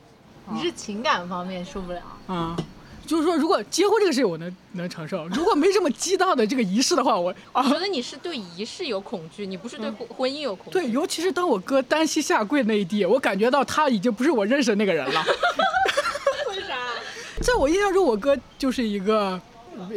[0.53, 2.57] 你是情感方面受不了，啊、
[3.05, 10.71] 就是说，如果结婚这个事情我能能承受， 如果没这么激荡的这个仪式的话，我啊我觉得你是对仪式有恐惧，你不是对婚婚姻有恐惧。
[10.71, 15.23] 对，尤其是当我哥单膝下跪那一地，我感觉到他已经不是我认识的那个人了。
[16.49, 16.75] 为啥？
[17.41, 19.39] 在我印象中，我哥就是一个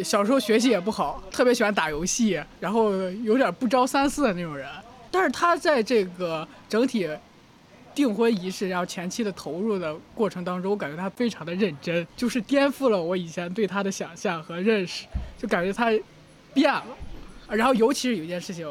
[0.04, 2.92] 小时候学习也不好，特别喜欢打游戏，然后
[3.24, 4.68] 有点不着三思的那种人。
[5.10, 7.08] 但是他在这个整体
[7.94, 15.06] 订婚仪式，然后前期的投入的过程当中，我感觉他非常的认真，就是颠覆了我以前对他的想象和认识，
[15.38, 15.90] 就感觉他
[16.52, 16.84] 变了。
[17.48, 18.66] 然后尤其是有一件事情，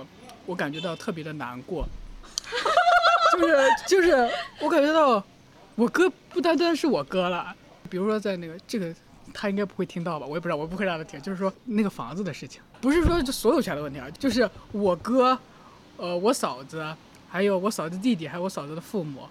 [0.46, 1.88] 我感觉到特别的难过，
[3.38, 3.56] 就是
[3.88, 5.24] 就是我感觉到
[5.76, 7.56] 我哥不单单是我哥了，
[7.90, 8.94] 比如说在那个这个
[9.34, 11.22] 他应该不会听到吧，我也不知道，我不会让他听。
[11.22, 15.38] 就是说那个房子的事情，不是说就所有权的问题啊，就是我哥，
[15.98, 16.84] 呃，我嫂子，
[17.34, 19.22] 还有我嫂子弟弟，还有我嫂子的父母，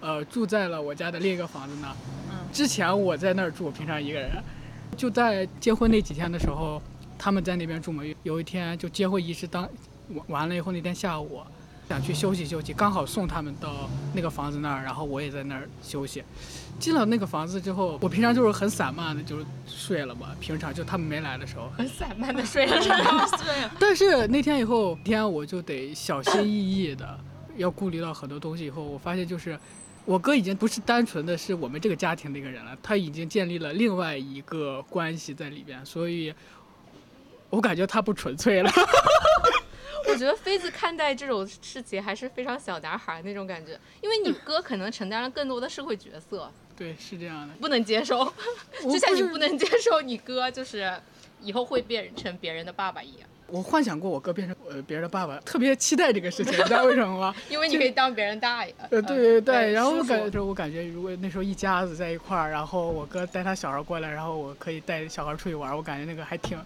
[0.00, 1.94] 呃，住在了我家的另一个房子呢。
[2.52, 4.32] 之前我在那儿住，平常一个人，
[4.96, 6.82] 就在结婚那几天的时候，
[7.16, 8.02] 他们在那边住嘛。
[8.24, 9.62] 有一天就结婚仪式当
[10.08, 11.40] 完完了以后，那天下午
[11.88, 16.24] 想去休息休息，刚好送他们到那个房子那儿，然后我也在那儿休息。
[16.80, 20.30] 进了那个房子之后，我平常就是很散漫的，就是睡了嘛。
[20.40, 23.30] 平常就他们没来的时候，很散漫的 睡了。
[23.78, 27.18] 但是那天以后，那天我就得小心翼翼的，
[27.56, 28.64] 要顾虑到很多东西。
[28.66, 29.58] 以后我发现，就是
[30.04, 36.34] 我哥已经不是单纯的是我们这个家庭的一个人了，他已经建立了另外一个关系在里边，所以
[37.50, 38.70] 我感觉他不纯粹了。
[40.08, 47.54] 我觉得妃子看待这种事情还是非常小男孩那种感觉，因为你哥可能承担了更多的社会角色，对，是这样的。
[47.60, 48.24] 不能接受，
[48.82, 50.92] 就像你不能接受你哥就是
[51.40, 57.34] 以后会变成别人的爸爸一样，我幻想过我哥变成呃别人的爸爸，特别期待这个事情， 你知道为什么吗？
[57.50, 58.74] 因为你可以当别人大爷。
[58.90, 66.58] 呃，对对对，呃然后我感觉我感觉如果那时候一家子在一块儿，然后我哥带他小孩过来，然后我可以带小孩出去玩，我感觉那个还挺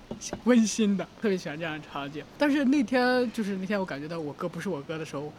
[0.44, 2.24] 温馨的，特别喜欢这样的场景。
[2.38, 5.32] 但是那天就是那天我感觉到我哥不是我哥的时候，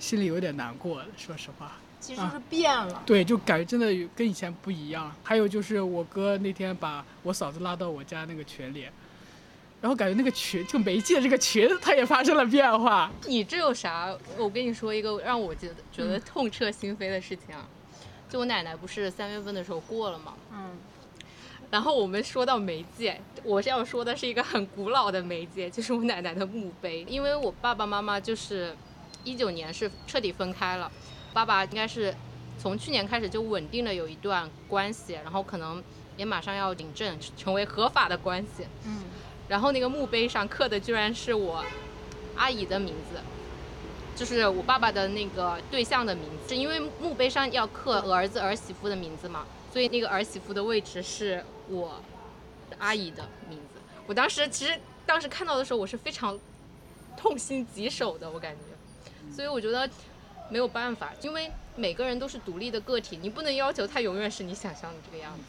[0.00, 1.70] 心里有点难过，说实话。
[2.00, 3.00] 其实是变了。
[3.06, 5.14] 对，就感觉真的跟以前不一样。
[5.22, 8.86] 还有就是我哥那天把我嫂子拉到我家那个群里，
[9.82, 13.10] 然后感觉那个群就媒介这个群，它也发生了变化。
[13.26, 14.16] 你这有啥？
[14.38, 17.68] 我跟你说一个让我觉得觉得痛彻心扉的事情啊，
[18.30, 20.70] 就我奶奶不是三月份的时候过了嘛，嗯，
[21.68, 27.04] 然后我们说到媒介，我是要说的是一个很古老的媒介，就是我奶奶的墓碑。
[27.08, 28.76] 因为我爸爸妈妈就是
[29.24, 30.88] 一九年是彻底分开了，
[31.32, 32.14] 爸爸应该是
[32.56, 35.82] 从去年开始就稳定的有一段关系，然后可能
[36.16, 38.64] 也马上要领证成为合法的关系。
[38.84, 39.02] 嗯，
[39.52, 41.62] 然后那个墓碑上刻的居然是我
[42.36, 43.20] 阿姨的名字。
[44.16, 52.00] 就是我爸爸的那个对象的名字，因为墓碑上要刻儿子儿媳妇的名字嘛，所以那个儿媳妇的位置是我
[52.78, 53.80] 阿姨的名字。
[54.06, 56.38] 我当时其实当时看到的时候，我是非常
[57.16, 59.34] 痛心疾首的，我感觉。
[59.34, 59.88] 所以我觉得
[60.50, 65.42] 没有办法，因为每个人都是独立的个体，你不能要求他永远是你想象的这个样子。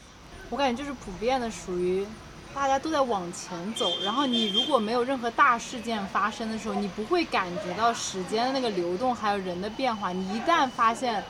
[0.50, 2.06] 我感觉就是普遍的属于
[2.54, 10.12] 大家都在往前走，然后你如果没有任何大事件发生的时候，你不会感觉到时间的那个流动，还有人的变化。
[10.12, 11.22] 你一旦发现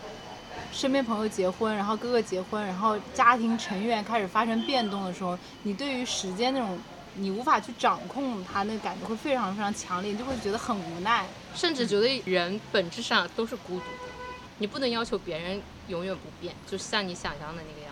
[0.70, 6.78] 身边朋友结婚，然后哥哥结婚，然后家庭成员开始发生变动的时候，你对于时间那种
[7.14, 11.24] 你无法去掌控它，那感觉会非常非常强烈，你就会觉得很无奈。
[11.54, 14.12] 甚至觉得人本质上都是孤独的，
[14.58, 17.83] 你不能要求别人永远不变，就像你想象的那个。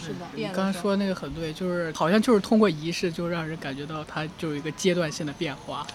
[0.00, 5.86] 是的，你刚才说那个很对，就是好像就是通过仪式，就让人感觉到它就有一个阶段性的变化。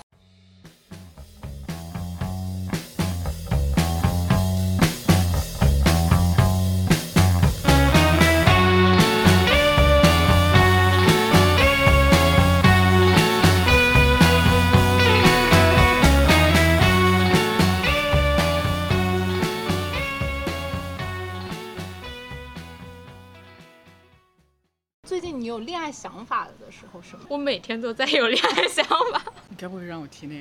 [25.51, 27.23] 有恋爱想法的时候是吗？
[27.27, 29.21] 我每天都在有恋爱想法。
[29.49, 30.35] 你 该不会让我提那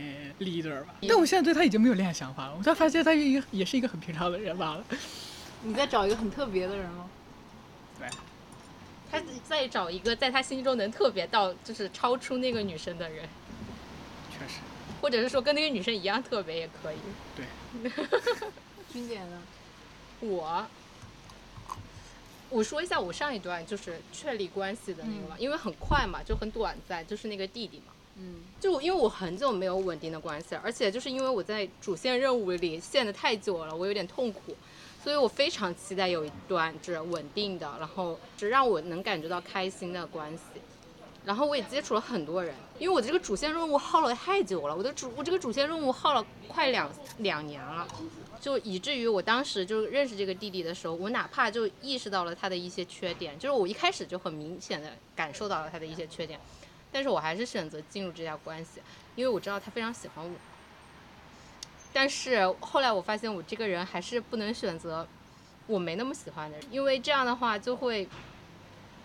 [0.44, 0.94] leader 吧？
[1.08, 4.84] 但我现在对他已经没有恋爱想法了，我才发现他是一个也是一个很平常的人罢了。
[5.62, 7.10] 你在找一个很特别的人吗？
[7.98, 8.08] 对，
[9.10, 13.28] 他再找一个在他心中能特别到就是超出那个女生的人，
[14.30, 14.60] 确实，
[15.02, 16.96] 或者是说跟那个女生一样特别也可以。
[17.36, 17.44] 对，
[18.92, 19.42] 君姐呢？
[20.20, 20.64] 我，
[22.50, 27.92] 我说一下我上一段就是确立关系的那个嘛，因为很快嘛，就很短暂，就是那个弟弟嘛。
[28.16, 34.54] 嗯，就因为我很久没有稳定的关系，而且就是因为我在主线任务里陷得太久了，我有点痛苦，
[35.02, 40.60] 所以我非常期待有一段就是稳定的，然后是让我能感觉到开心的关系。
[41.24, 47.86] 然后我也接触了很多人，因为我这个主线任务耗了太久了，我的主我这个主线任务耗了快两两年了，
[48.40, 56.40] 就以至于我当时就认识这个弟弟的时候，我哪怕就意识到了他的一些缺点，就是我一开始就很明显的感受到了他的一些缺点，
[56.90, 58.80] 但是我还是选择进入这家关系，
[59.14, 60.32] 因为我知道他非常喜欢我。
[61.92, 65.06] 但是后来我发现我这个人还是不能选择
[65.66, 68.08] 我没那么喜欢的人，因为这样的话就会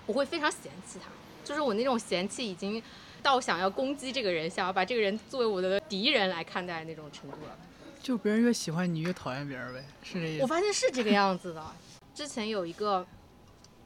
[0.06, 1.10] 我会非常嫌弃他，
[1.44, 2.82] 就是我那种嫌弃已经
[3.22, 7.58] 到想要攻击这个人，想要把这个人作为我的敌人来看待那种程度了。
[8.06, 10.44] 就别人越喜欢你越讨厌别人呗，是这意思。
[10.44, 11.66] 我发现是这个样子的。
[12.14, 13.04] 之前有一个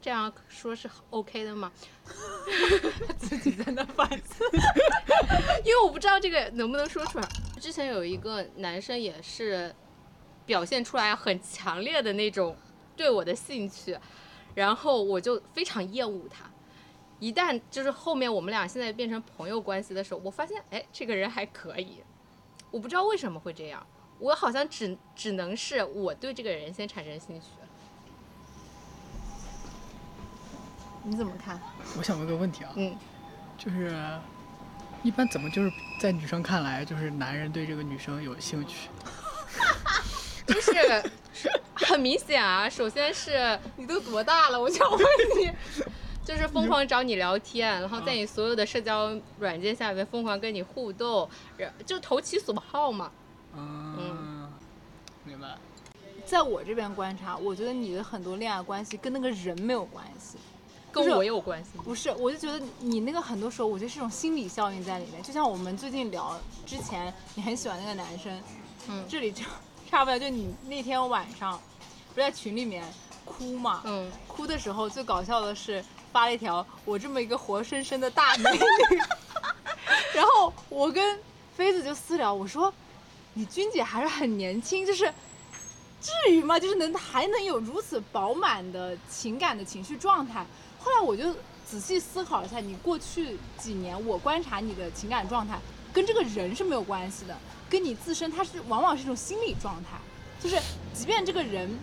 [0.01, 1.71] 这样说是 OK 的吗？
[3.17, 4.43] 自己在那反思。
[5.63, 7.25] 因为我不知道这个能不能说出来。
[7.61, 9.73] 之前有一个男生也是
[10.45, 12.57] 表现出来很强烈的那种
[12.97, 13.97] 对我的兴趣，
[14.53, 16.43] 然后我就非常厌恶他。
[17.19, 22.03] 一旦就是后面我们俩现在变成朋友关系的时候，我发现哎，这个人还可以。
[22.69, 23.87] 我不知道为什么会这样，
[24.19, 27.47] 我好像只只能是我对这个人先产生兴趣。
[31.03, 31.59] 你怎么看？
[31.97, 32.95] 我想问个问题啊，嗯，
[33.57, 34.19] 就是
[35.01, 38.89] 一般怎么就是在女生看来，就是男人对这个女生有兴趣？
[40.45, 40.71] 就是
[41.73, 44.59] 很明显啊，首先是你都多大了？
[44.59, 44.99] 我想问
[45.39, 45.49] 你，
[46.25, 53.09] 就是疯狂找你聊天，然后在你所有的社交软件下面疯狂跟你互动，然就投其所好嘛。
[53.55, 54.51] 嗯，
[55.23, 55.57] 明白。
[56.25, 60.37] 在我这边观察，我觉得你的很多恋爱关系跟那个人没有关系，
[60.91, 61.71] 跟我有关系？
[61.83, 65.23] 不是，我就觉得你那个很多时候，我觉得是一种心理效应在里面。
[65.23, 68.39] 就像我们最近聊之前，你很喜欢那个男生，
[68.89, 69.43] 嗯这里就
[69.89, 71.59] 差不多就你那天晚上
[72.13, 72.83] 不是在群里面
[73.25, 78.97] 哭嘛，嗯，哭的时候最搞笑的是发了一条我这么一个活生生的大美女，
[80.13, 81.19] 然后我跟
[81.55, 82.71] 妃子就私聊，我说
[83.39, 85.05] 你君姐还是很年轻，就是
[86.01, 86.59] 至于吗？
[86.59, 90.45] 就是能还能有如此饱满的情感的情绪状态。
[90.77, 91.33] 后来我就
[91.65, 95.57] 仔细思考一下，你过去几年我观察你的情感状态，
[95.93, 97.37] 跟这个人是没有关系的，
[97.69, 99.97] 跟你自身它是往往是一种心理状态，
[100.41, 100.61] 就是
[100.93, 101.79] 即便这个人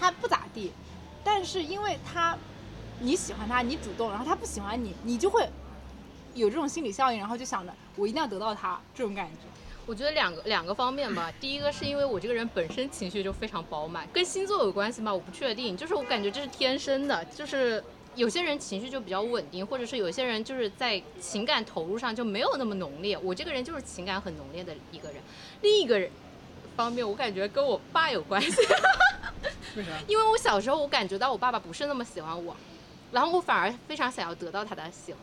[0.00, 0.72] 他不咋地，
[1.22, 2.36] 但是因为他
[2.98, 5.48] 你喜欢他，你主动，然后他不喜欢你，你就会
[6.34, 9.49] 有这种心理效应，然后就想着我一定要得到他这种感觉。
[9.90, 11.32] 我觉得两个两个方面吧。
[11.42, 15.12] 第一个是因为我这个人本身情绪就非常饱满，跟星座有关系吗？
[15.12, 17.82] 我不确定，就是我感觉这是天生的，就是
[18.14, 23.18] 有些人情绪就比较稳定，或者是有些人就是在情感投入上就没有那么浓烈。
[23.18, 25.20] 我这个人就是情感很浓烈的一个人。
[25.62, 26.08] 另一个人
[26.76, 28.50] 方面，我感觉跟我爸有关系。
[29.74, 29.90] 为啥？
[30.06, 32.56] 因为我小时候我感觉到我爸爸不是那么喜欢我，
[33.10, 35.22] 然后我反而非常想要得到他的喜欢，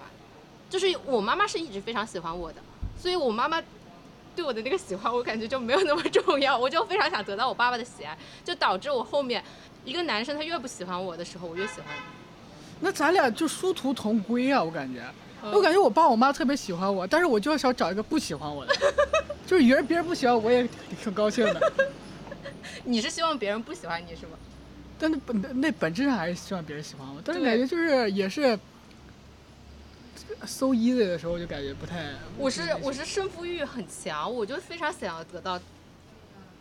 [0.70, 2.57] 就是我妈妈是一直非常喜欢我的，
[3.01, 3.63] 所以我妈妈
[4.38, 8.15] 对我的那个喜欢，我感觉就没有那么重要，我就非常想得到我爸爸的喜爱，
[8.45, 9.43] 就导致我后面
[9.83, 12.03] 一个男生他越不喜欢我的时候，我越喜欢他。
[12.79, 14.63] 那咱俩就殊途同归啊！
[14.63, 15.01] 我感觉，
[15.43, 18.75] 嗯我感觉我爸我妈特别喜欢我，但是我就想找一个不喜欢我的，
[19.47, 20.69] 就是别人别人不喜欢我也
[21.01, 21.73] 挺高兴的，
[22.85, 24.38] 你是希望别人不喜欢你是吗？
[24.99, 28.57] 但那本那本质上还是希望别人喜欢我，但是感觉就是也是
[30.45, 32.11] so easy 的时候就感觉不太。
[32.38, 35.59] 我是我是胜负欲很强，我就非常想要得到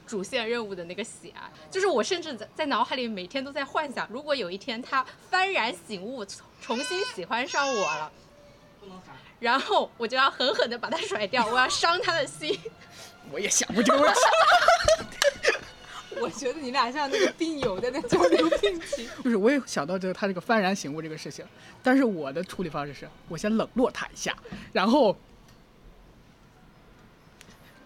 [0.07, 8.13] 主线任务的那个喜爱，就是我甚至在在脑海里每天都在幻想，如果有一天他幡然醒悟，重重新喜欢上我了，
[9.41, 12.59] 然后我就要狠狠的把他甩掉，我要伤他的心。
[13.33, 15.16] 我也想过这个问题。
[16.21, 19.09] 我觉得你俩像那个病友在那交流病情。
[19.25, 21.45] 就是我也想到这个他这个幡然醒悟这个事情，
[21.83, 24.37] 但是我的处理方式是我先冷落他一下，
[24.73, 25.17] 然后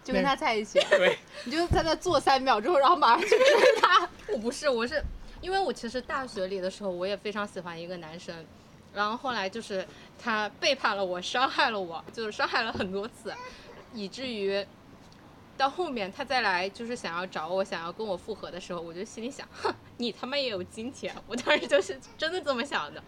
[0.03, 3.37] 就跟他在一起，对， 你就在那坐三秒之后，然后马上去追
[3.79, 4.09] 他。
[4.33, 5.03] 我不是，我是
[5.41, 8.35] 因为我其实大学里的时候，我也非常喜欢一个男生，
[8.93, 9.85] 然后后来就是
[10.17, 13.33] 他背叛了我，伤害了我，就是伤害了很多次，
[13.93, 14.65] 以至于
[15.57, 23.03] 到后面他再来就是想要找我，想要跟我复合的时候，我就心里想，哼，你他妈也有金钱，我当时就是真的这么想的，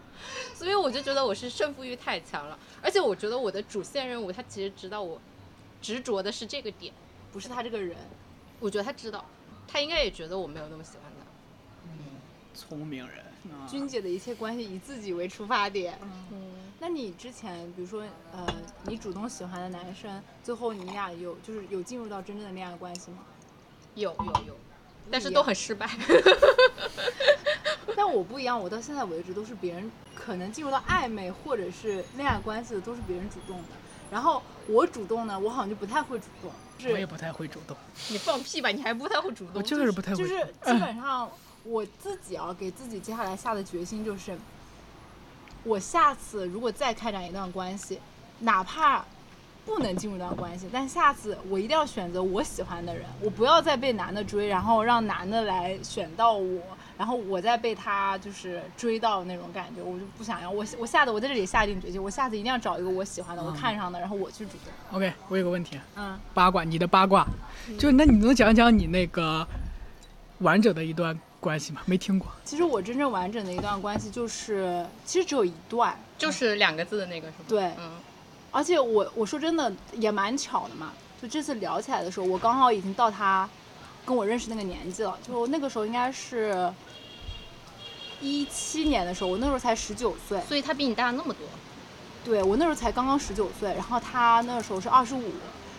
[0.54, 5.20] 所以我就觉得我是胜负欲太强了，而且我觉得我的主线任务他其实知道我
[5.82, 6.94] 执着的是这个点，
[7.32, 7.96] 不是他这个人，
[8.60, 9.24] 我觉得他知道，
[9.66, 11.26] 他应该也觉得我没有那么喜欢他。
[11.86, 11.90] 嗯
[12.54, 13.18] 聪明人
[13.50, 15.98] 啊， 君姐的一切关系以自己为出发点。
[16.30, 16.53] 嗯。
[16.86, 18.46] 那你之前，比如说，呃，
[18.82, 23.20] 你主动喜欢的男生，最后你俩有就是有进入到真正的恋爱关系吗？
[23.94, 24.56] 有有有，
[25.10, 25.88] 但是都很失败。
[27.96, 33.68] 但我不一样，我到现在为止都是别人可能进入到暧昧或者是恋爱关系的，都是别人主动的。
[34.10, 37.74] 然后我主动呢，我好像就不太会主动，是我也不太会主动，
[38.10, 39.54] 你放屁吧，你还不太会主动。
[39.54, 40.74] 我就是不太会就是主动。
[40.74, 41.30] 基本上
[41.62, 44.36] 我自己啊，给自己接下来下的决心就是，
[45.64, 47.98] 我下次如果再开展一段关系，
[48.40, 49.04] 哪怕
[49.64, 56.60] 不能进入一段关系，但下次我一定要选择我喜欢的人，我不要再被男的追，然后让男的来选到我，
[56.98, 60.50] 然后我再被他就是追到那种感觉，我就不想要。
[60.50, 64.98] 我我下次我在这里下定决心，我下次一定要找一个我喜欢的，我看上的，然后我去主动。
[64.98, 67.26] OK，我有个问题，嗯，八卦，你的八卦，
[67.78, 69.46] 就那你能讲讲你那个
[70.40, 71.82] 完整的一段关系吗？
[71.84, 72.26] 没听过。
[72.42, 77.44] 其实我真正完整的一段关系就是，其实只有一段，就是两个字的那个是吗？
[77.46, 77.92] 对，嗯，
[78.50, 83.46] 而且我我说真的也蛮巧的嘛，就这次聊起来的时候，我刚好已经到他
[84.06, 86.72] 跟我认识那个年纪了，就那个时候应该是
[88.22, 91.46] 一七年的时候，我那时候才十九岁，所以他比你大那么多。
[92.24, 95.30] 对我那时候才刚刚十九岁，然后他那时候是二十五，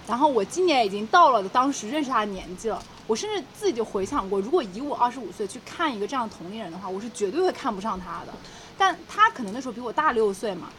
[0.06, 2.80] 然后我今年已经到了当时认识他的年纪了。
[3.08, 8.34] 我甚至自己就回想过，如果以我二十五岁去看一个这样的同龄人的话，我是绝对会看不上他的。
[8.78, 10.70] 但他可能那时候比我大六岁嘛，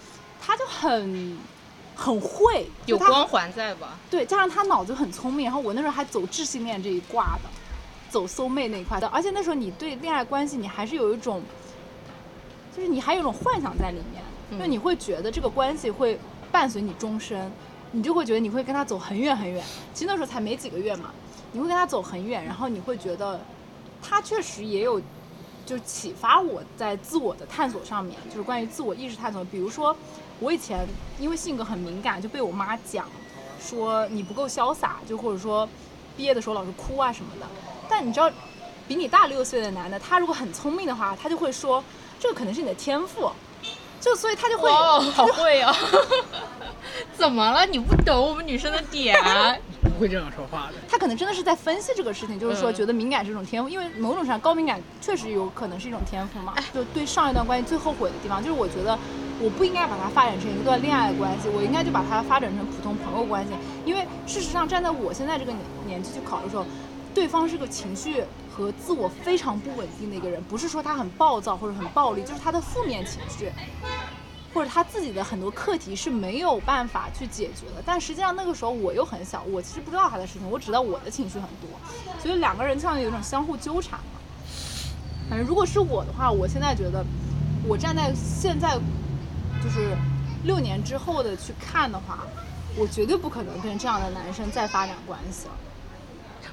[0.40, 1.38] 他就很
[1.94, 3.96] 很会，有光环在吧？
[4.10, 7.48] 对，加上他脑子很聪明，然后我那时候还走智性恋这一挂的，
[8.10, 11.42] 走 soul mate 那一块的，而且那时候你对恋爱关系你还是有一种，
[12.76, 16.18] 就是你还有一种幻想在里面，嗯就你会觉得这个关系会
[16.52, 17.50] 伴随你终身，
[17.92, 19.64] 你就会觉得你会跟他走很远很远。
[19.94, 21.10] 其实那时候才没几个月嘛，
[21.56, 23.40] 你会跟他走很远，然后你会觉得
[24.02, 25.00] 他确实也有。
[25.64, 29.42] 就启发我在自我的探索上面，就是关于自我意识探索。
[29.46, 29.96] 比如说，
[30.38, 30.86] 我以前
[31.18, 33.04] 因为性格很敏感，就被我妈讲
[33.60, 35.68] 说你不够潇洒，就或者说
[36.16, 37.46] 毕业的时候老是哭啊什么的。
[37.88, 38.30] 但你知道，
[38.86, 41.82] 比你大六岁的男的，他如果很聪明的话，他就会说
[42.20, 43.28] 这个可能是你的天赋，
[44.00, 45.74] 就所以他就会，哇，好会哦！
[47.16, 47.66] 怎么了？
[47.66, 49.16] 你不懂我们女生的点？
[49.82, 50.74] 不会这样说话的。
[50.88, 56.54] 他可能真的是在分析这个事情，就是说嗯觉得敏感是一种天赋，因为某种上高敏感确实有可能是一种天赋嘛。
[56.74, 58.98] 就对上一段关系最后悔的地方，就是我觉得
[59.40, 63.52] 我不应该把它发展成一段恋爱关系，我应该就把它发展成普通朋友关系。
[63.84, 66.66] 因为事实上站在我现在这个年年纪去考的时候，
[67.14, 73.50] 对方是个情绪和自我非常不稳定的一个人，不是说他很暴躁或者很暴力，就是他的负面情绪。
[74.56, 81.68] 或者他自己的很多课题是没有办法去解决的，但实际上那个时候我又很小，我其实不知道他的事情，我知道我的情绪很多，
[82.22, 84.18] 所以两个人像有一种相互纠缠嘛。
[85.28, 87.04] 反正如果是我的话，我现在觉得，
[87.68, 88.78] 我站在现在
[89.62, 89.94] 就是
[90.44, 92.20] 六年之后的去看的话，
[92.78, 95.52] 我绝对不可能跟这样的男生再发展关系了。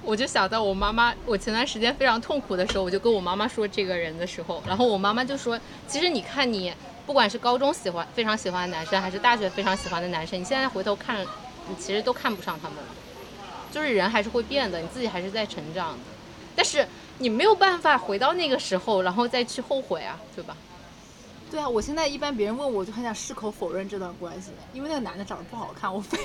[0.05, 6.73] 我就想到我妈妈，我前段时间非常痛苦的时候，我就跟我妈妈说这个人的时候，然后我妈妈就说，其实你看你，
[7.05, 11.25] 不管是高中喜欢非常喜欢的男生，还是大学非常喜欢的男生，你现在回头看，
[11.69, 12.89] 你其实都看不上他们了，
[13.71, 15.99] 就是人还是会变的，你自己还是在成长的，
[16.53, 16.85] 但是
[17.19, 20.57] 你没有办法回到那个时候，然后再去后悔啊，对吧？
[21.53, 26.17] 对啊，我现在一般别人问我，就很想矢口否认这段关系，因为那个男的长得不好看，我非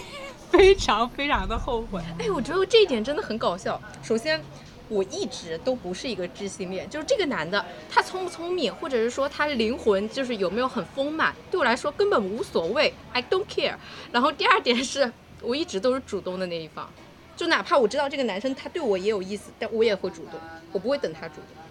[0.50, 2.00] 非常非常的后悔。
[2.18, 3.78] 哎，我觉得这一点真的很搞笑。
[4.02, 4.42] 首先，
[4.88, 13.76] 我一直都不是一个知性恋，就是这个男的他聪不聪明，或者是说他灵魂就是有没有很丰满，对我来说根本无所谓，I don't care。
[14.10, 15.12] 然后第二点是
[15.42, 16.88] 我一直都是主动的那一方，
[17.36, 20.40] 就哪怕我知道这个男生他对我也有意思，但我也会主动，
[20.72, 21.67] 我不会等他主动。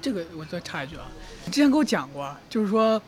[0.00, 1.02] 这个我再插一句啊，
[1.44, 3.00] 你之前跟我讲过，就是说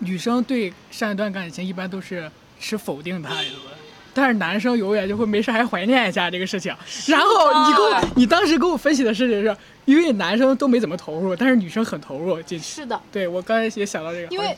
[0.00, 3.76] 女生对上一段感情一般都是持否定态度的，
[4.12, 6.74] 但是男生永远就会没事还怀念一下这个事情。
[7.06, 12.64] 然后你给我，你当时给我分析的事情是，因为男生都没怎么投入，但是女生很投入进去。
[12.64, 14.56] 是的，对我刚才也想到这个，因为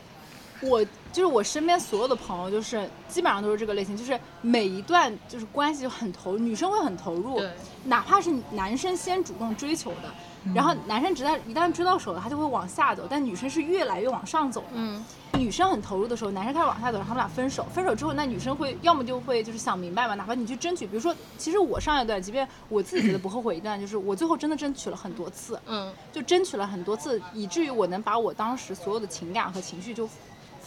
[0.61, 0.85] 我
[1.17, 7.41] 就是我身边所有的朋友，就是基本上都是这个类型，就是每一段就是关系就很投，女生会很投入，
[7.85, 14.67] 哪怕是男生先主动追求的，然后男生只在一旦追到手了，他就会往下走，但女生是越来越往上走的。
[14.75, 15.03] 嗯，
[15.39, 17.65] 女生很投入的时候，男生开始往下走，然后他们俩分手。
[17.73, 30.07] 分手之后，那女生会要么就会就是想明白嘛，哪怕你去争取，比如说，其实我上一段，即便我自己觉得不后悔一段，就是我最后真的争取了很多次，嗯，就争取了很多次，以至于我能把我当时所有的情感和情绪就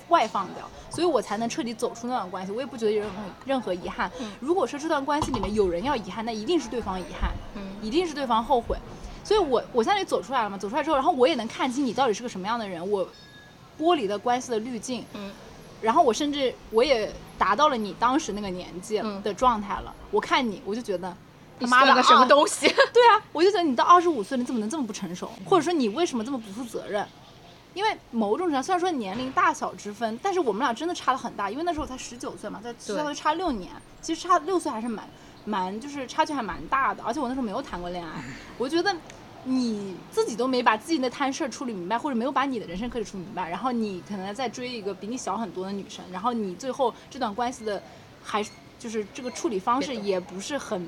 [0.10, 2.52] 外放掉，所以我才能彻底走出那段关系。
[2.52, 4.12] 我也不觉得有任何任何遗憾。
[4.40, 8.78] 如果说这段关系里面有人要遗憾，那一定是对方遗憾，嗯一定是对方后悔。
[9.24, 13.08] 所以我我现在也走出来了嘛，走出来之后，然后我也能看清你到底是个什么样的人，我
[13.80, 15.32] 剥离了关系的滤镜，嗯，
[15.82, 19.94] 然后我甚至我也达到了你当时那个年纪嗯的状态了。
[20.10, 21.16] 我看你，我就觉得
[21.60, 22.68] 他妈的个什么啊东西？
[22.92, 25.30] 对啊，我就觉得你到二十五岁，你怎么能这么不成熟？
[25.46, 27.06] 或者说你为什么这么不负责任？
[27.74, 31.50] 因为某种程度上，虽然说年龄大小之分，但是我们俩真的差的很大。
[31.50, 35.08] 因为那时候我才十九岁嘛，在相当于差六年，其实差六岁还是蛮
[35.46, 37.04] 蛮就是差距还蛮大的。
[37.04, 38.24] 而且我那时候没有谈过恋爱，
[38.58, 38.96] 我觉得
[39.44, 47.82] 你自己都没把自己那摊事儿处理明白，或者没有把你的人生课题处理明白，然后你可能在追一个比你小很多的女生，然后你最后这段关系的
[48.24, 48.44] 还
[48.80, 50.88] 就是这个处理方式也不是很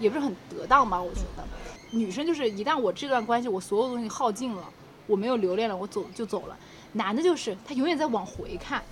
[0.00, 1.44] 也不是很得当吧，我觉得。
[1.92, 4.64] 女生就是一旦我这段关系我所有东西耗尽了，
[5.06, 6.56] 我没有留恋了，我走就走了。
[6.92, 8.82] 男的就是他永远在往回看，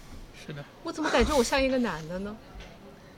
[0.47, 2.37] 是的，我怎么感觉我像一个男的呢？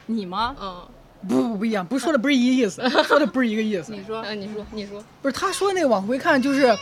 [0.07, 0.55] 你吗？
[0.61, 0.89] 嗯，
[1.29, 3.91] 不不不一样，不是说的不是一个意思，说的不是一个意思。
[3.97, 6.77] 你说呃，你说，你说，不是他说那个往回看，就是，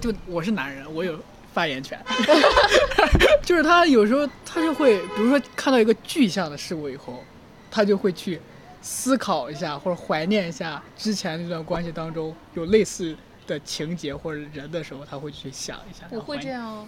[0.00, 1.18] 就我是男人，我有
[1.52, 1.98] 发言权。
[3.42, 7.24] 就是他有时候他就会，比如说看到一个具象的事物以后，
[7.70, 8.40] 他就会去
[8.80, 13.16] 思考一下或者怀念一下之前那段关系当中有类似
[13.48, 16.06] 的情节或者人的时候，他会去想一下。
[16.12, 16.50] 我会这。
[16.50, 16.86] 样哦。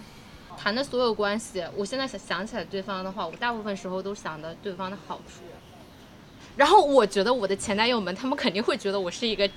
[0.57, 5.43] 谈的所有关系，我现在想想起来对方的话，我大部分时候都想的对方的好处。
[6.57, 9.49] 然后我觉得我的前男友们，他们肯定会觉得我是一个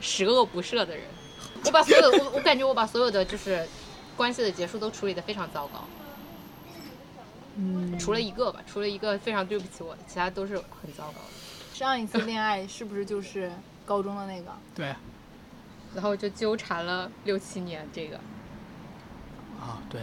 [0.00, 1.04] 十恶不赦的人。
[1.64, 3.66] 我把所有我我感觉我把所有的就是
[4.16, 5.84] 关系的结束都处理的非常糟糕。
[7.56, 11.74] 嗯，除了一个吧，除了一个非常对不起我的，其他都是很糟糕的。
[11.74, 13.52] 上一次恋爱是不是就是
[13.86, 14.50] 高中的那个？
[14.74, 14.92] 对
[15.94, 18.16] 然后就纠缠了六七年，这个
[19.60, 20.00] 啊，对。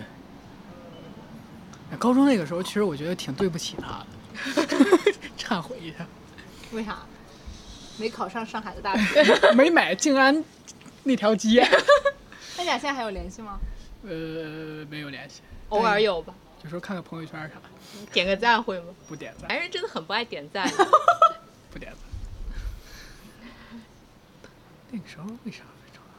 [1.92, 4.06] 哎高中那个时候，其实我觉得挺对不起他
[4.56, 4.64] 的，
[5.38, 6.08] 忏悔一下，
[6.72, 7.00] 为啥？
[7.98, 9.24] 没考上上海的大学。
[9.54, 10.44] 没买静安
[11.04, 11.62] 那条街。
[12.58, 13.60] 那你俩现在还有联系吗？
[14.04, 16.34] 呃，没有联系，偶尔有吧，
[16.64, 17.56] 有时候看看朋友圈啥，
[18.14, 18.86] 点个赞会吗？
[19.10, 20.66] 不点赞，男人真的很不爱点赞。
[21.70, 22.00] 不点赞。
[24.90, 25.64] 那个时候为啥？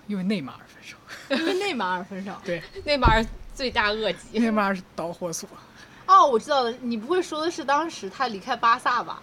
[0.06, 0.96] 因为内马尔分手。
[1.36, 2.32] 因为内马尔分手。
[2.44, 3.24] 对，内马尔
[3.54, 4.38] 罪大恶极。
[4.38, 5.48] 内马尔是导火索。
[6.06, 9.22] 哦，我知道了，你不会说的是当时他离开巴萨吧？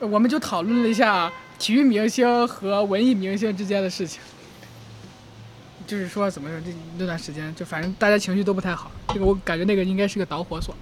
[0.00, 4.20] 我们就讨论了一下体育明星和文艺明星之间的事情，
[5.86, 8.90] 就是说怎么说这那段时间，就反正大家情绪都不太好。
[9.08, 10.74] 这个我感觉那个应该是个导火索。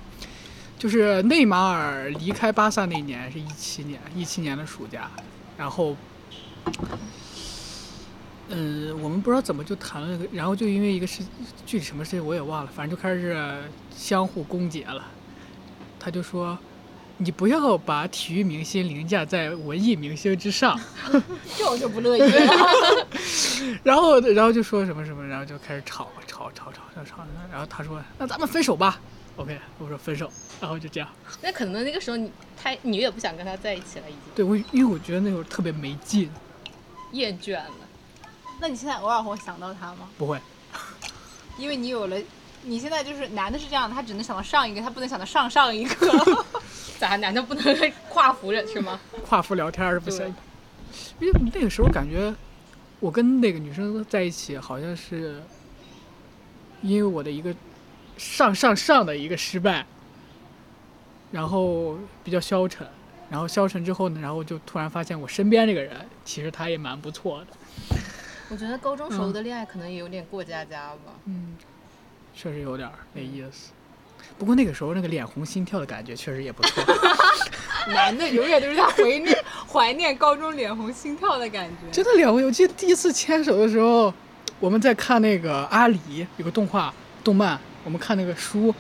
[0.79, 5.11] 就是内马尔离开巴萨那年是一七年，一七年的暑假，
[5.59, 5.95] 然后，
[8.53, 11.23] 嗯，我们不知道怎么就谈了个，然后就因为一个事，
[11.65, 13.63] 具体什么事情我也忘了，反正就开始
[13.97, 15.07] 相互攻讦了。
[16.01, 16.59] 他就说
[17.19, 20.79] ：“你不要把体育明星凌驾在文艺明星之上。
[21.57, 23.07] 这我就不乐意了。
[23.85, 27.17] ”然后，然后就说什么什么，然后就开始吵吵吵吵吵吵。
[27.53, 28.99] 然后他说：“那咱们分手吧。
[29.37, 30.31] ”OK，我说分手，
[30.61, 31.09] 然后就这样。
[31.41, 32.31] 那可能那个时候你
[32.61, 36.29] 他你也不想跟他在一起了，已经对我，因为我觉得那会儿特别没劲，
[37.13, 37.71] 厌倦了。
[38.61, 40.09] 那你现在偶尔会想到他吗？
[40.19, 40.39] 不会。
[41.59, 42.17] 因为你有了，
[42.63, 46.45] 你现在就是男的是这样，他只能想到上一个，他不能想到上上一个。
[46.99, 47.17] 咋？
[47.17, 47.65] 男的不能
[48.09, 49.01] 跨服着是吗？
[49.27, 50.35] 跨服聊天是不行的，
[51.19, 52.35] 因为那个时候感觉
[52.99, 55.43] 我跟那个女生在一起，好像是
[56.83, 57.55] 因为我的一个
[58.17, 59.85] 上上上的一个失败，
[61.31, 62.87] 然后比较消沉，
[63.31, 67.47] 然后消沉之后呢，然后就突然发现我身边这个人其实他也蛮不错的，
[68.51, 71.13] 我觉得高中时候的恋爱可能也有点过家家吧。
[71.27, 71.57] 嗯，
[72.35, 73.71] 确实有点儿那意思。
[74.37, 76.85] 不过那个时候那个脸红心跳的感觉确实也不错。
[77.89, 81.91] 男的永远都是在怀念怀念高中脸红心跳的感觉。
[81.93, 84.13] 真的脸红，我记得第一次牵手的时候，
[84.59, 86.93] 我们在看那个阿里有个动画
[87.23, 88.75] 动漫，我们看那个书，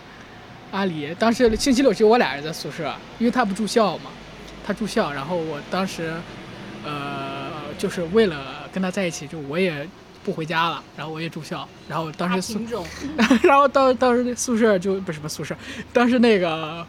[0.73, 4.11] 阿里当时星期六只有我俩人在宿舍，因为他不住校嘛，
[4.67, 6.13] 他住校，然后我当时，
[6.85, 9.89] 呃，就是为了跟他在一起，就我也
[10.25, 12.59] 不回家了，然后我也住校，然后当时
[13.43, 15.57] 然后当当时那宿舍就不是什么宿舍，
[15.93, 16.87] 当时那个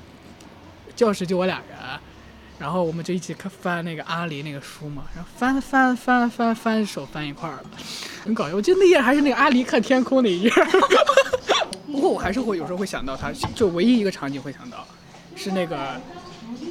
[0.95, 1.77] 教室就我俩人，
[2.59, 7.63] 然后我们就一起看翻那个阿狸那个书嘛，然后翻翻翻翻翻手翻一块儿了，
[8.23, 8.55] 很搞笑。
[8.55, 10.51] 我记得那页还是那个阿狸看天空那一页。
[11.91, 14.87] 不过我还是会有时候会想到他，就唯一一个场景会想到，
[15.35, 15.99] 是那个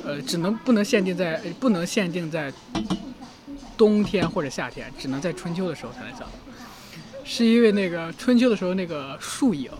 [0.05, 2.53] 呃，只能不能限定在不能限定在
[3.81, 6.33] 冬天或者夏天，只能在春秋的时候才能想到。
[7.25, 9.71] 是因为那个春秋的时候那个树影，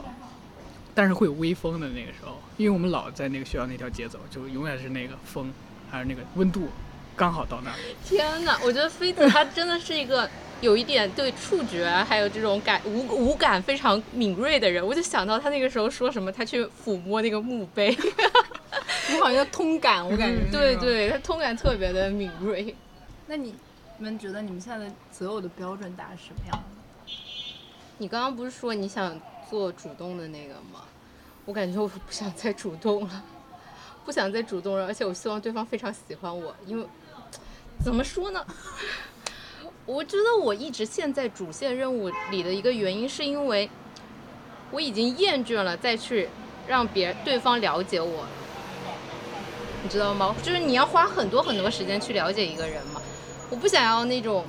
[0.95, 5.53] 但是会有微风的那个时候，因为我们老在那个学校那条街走，就永远是那个风，
[5.91, 6.71] 还有那个温度
[7.15, 7.77] 刚好到那儿。
[8.03, 10.27] 天哪，我觉得飞子他真的是一个
[10.63, 14.83] 有一点对触觉还有这种感无无感非常敏锐的人。
[14.87, 17.95] 我就想到他那个时候说什么，他去抚摸那个墓碑，
[19.13, 20.51] 你好像通感，我感觉。
[20.51, 22.75] 对，对，他通感特别的敏锐。
[23.27, 23.55] 那你
[24.01, 27.13] 你们觉得你们现在的择偶的标准大概是什么样的？
[27.99, 29.21] 你刚刚不是说你想
[29.51, 30.85] 做主动的那个吗？
[31.45, 33.23] 我感觉我不想再主动了，
[34.07, 36.87] 不想再主动了，而且我希望对方非常喜欢我，因为
[37.85, 38.43] 怎么说呢？
[39.85, 43.69] 我觉得我一直陷在主线任务里的一个原因，是因为
[44.71, 46.27] 我已经厌倦了再去
[46.67, 48.25] 让别对方了解我，
[49.83, 50.35] 你知道吗？
[50.43, 53.03] 就是你要花很多很多时间去了解一个人嘛，
[53.51, 54.45] 我不想要那种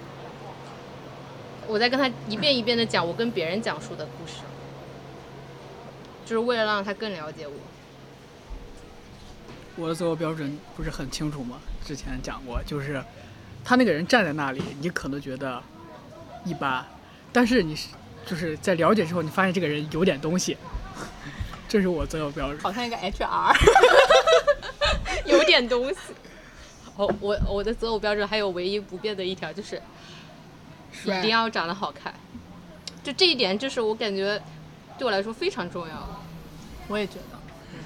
[1.67, 4.41] 我在跟他一遍一遍的讲我跟别人讲述的故事，
[6.25, 7.53] 就是为了让他更了解我。
[9.77, 11.57] 我的择偶标准不是很清楚吗？
[11.83, 13.03] 之前讲过，就是
[13.63, 15.63] 他那个人站在那里，你可能觉得
[16.45, 16.85] 一般，
[17.33, 17.87] 但是你是
[18.25, 20.57] 就是在了解之后，你发现这个人有点东西，
[21.67, 22.59] 这是我择偶标准。
[22.59, 23.55] 好像一个 HR。
[25.25, 25.95] 有点东西。
[27.01, 29.81] 我我我的择偶标准还有唯一不变的一条就是，
[31.03, 32.13] 一定要长得好看。
[33.03, 34.39] 就这一点，就是我感觉
[34.97, 35.95] 对我来说非常重要。
[36.87, 37.39] 我也觉得，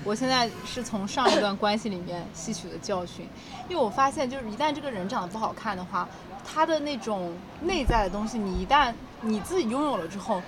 [0.03, 3.25] 我现在是从上一段关系里面吸取的教训，
[3.69, 6.09] 因为我发现，就是一旦这个人长得不好看的话，
[6.43, 10.41] 他的那种内在的东西，你一旦你自己拥有了之后，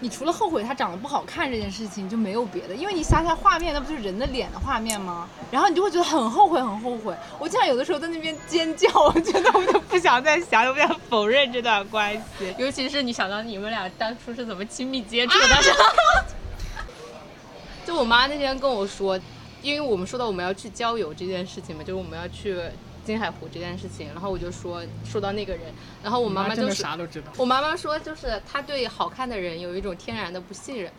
[0.00, 5.28] 你除了后悔他长得不好看这件事情，就没有别的，因为你想想画面，那不就是人的脸的画面吗？
[5.50, 7.14] 然后你就会觉得很后悔，很后悔。
[7.38, 12.54] 我经常有的时候在那边尖叫，我觉得我就不想再想，也不想否认这段关系。
[12.58, 16.24] 尤其是你想到你们俩当初是怎么亲密接触的，
[17.84, 19.20] 就我妈那天跟我说，
[19.60, 22.58] 因为我们说到我们要去郊游这件事情嘛，就是我们要去
[23.04, 25.62] 金海湖这件事情，然后我就说说到那个人，
[26.02, 27.32] 然后我妈妈就是啥都知道。
[27.36, 30.92] 我妈妈说，就是她对好看的人有一种天然的不信任，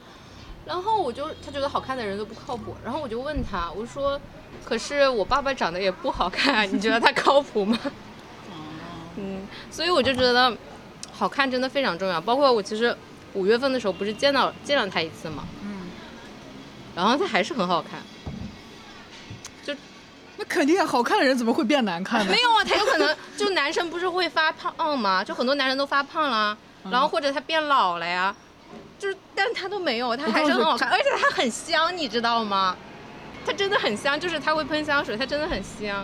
[0.65, 4.19] 然后我就她觉得好看的人都不靠谱，然后我就问她，我说，
[4.65, 7.77] 可是我爸爸长得也不好看啊，你觉得他靠谱吗？
[9.17, 10.55] 嗯，所以我就觉得
[11.11, 12.95] 好看真的非常重要，包括我其实
[13.33, 15.89] 五月份的时候不是见到见了他一次嘛，嗯，
[16.95, 18.01] 然后他还是很好看，
[20.41, 22.41] 那肯定啊，好看的人怎么会变难看呢没？
[22.41, 25.23] 有啊，他有可能就男生不是会发胖吗？
[25.23, 26.57] 就很多男人都发胖了，
[26.89, 28.35] 然后或者他变老了呀，
[28.97, 32.75] 就是但他都没有，他还是很好看，而且他很香，你知道吗？
[33.45, 36.03] 他真的很香，就是他会喷香水，他真的很香，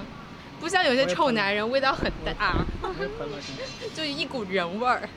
[0.59, 2.55] 不像有些臭男人味道很大。
[3.95, 5.09] 就一股人味儿。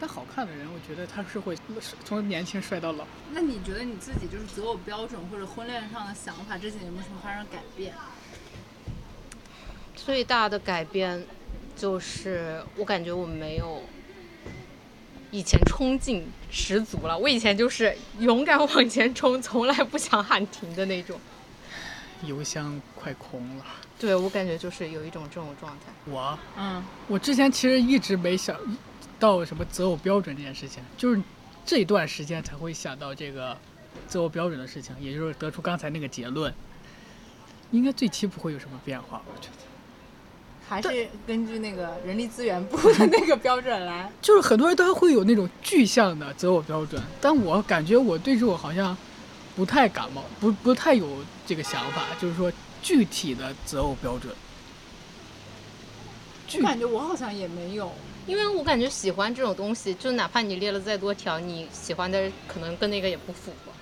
[0.00, 1.58] 但好看的人，我觉得他是会
[2.04, 3.04] 从年轻帅到老。
[3.32, 7.92] 那你觉得你自己就是择偶标准或者婚恋上的想法这几年有没有什么发生改变？
[10.04, 11.22] 最大的改变
[11.76, 13.82] 就是我感觉我没有
[15.30, 17.16] 以前冲劲十足了。
[17.16, 21.20] 我以前就是勇敢往前冲，从来不想喊停的那种。
[22.24, 23.64] 油箱快空了。
[23.98, 25.92] 对我感觉就是有一种这种状态。
[26.06, 28.56] 我嗯，我之前其实一直没想
[29.20, 31.20] 到什么择偶标准这件事情，就是
[31.66, 33.56] 这段时间才会想到这个
[34.06, 36.52] 择偶标准的事情，也就是得出刚才那个结论。
[37.70, 39.67] 应该最期不会有什么变化，我觉得。
[40.68, 44.10] 还是根据那个人力资源部的 那个标准来。
[44.20, 48.96] 就是很多人都会有那种具象的择偶标准，但我感觉我对这种好像
[49.56, 51.06] 不太感冒，不不太有
[51.46, 52.52] 这个想法，就是说
[52.82, 54.34] 具体的择偶标准。
[56.54, 57.90] 我感觉我好像也没有。
[58.26, 63.72] 因为我感觉喜欢这种东西，就哪怕你列了再多条，你喜欢的可能跟那个也不符合。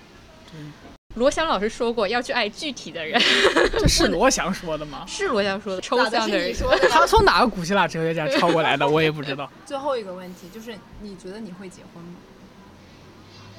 [1.17, 3.19] 罗翔老师说过要去爱具体的人，
[3.77, 5.03] 这是罗翔说的吗？
[5.09, 6.53] 是罗翔说的，抽象的人。
[6.53, 8.87] 说的他从哪个古希腊哲学家抄过来的？
[8.89, 9.51] 我也不知道。
[9.65, 12.15] 最后一个问题就是，你觉得你会结婚吗？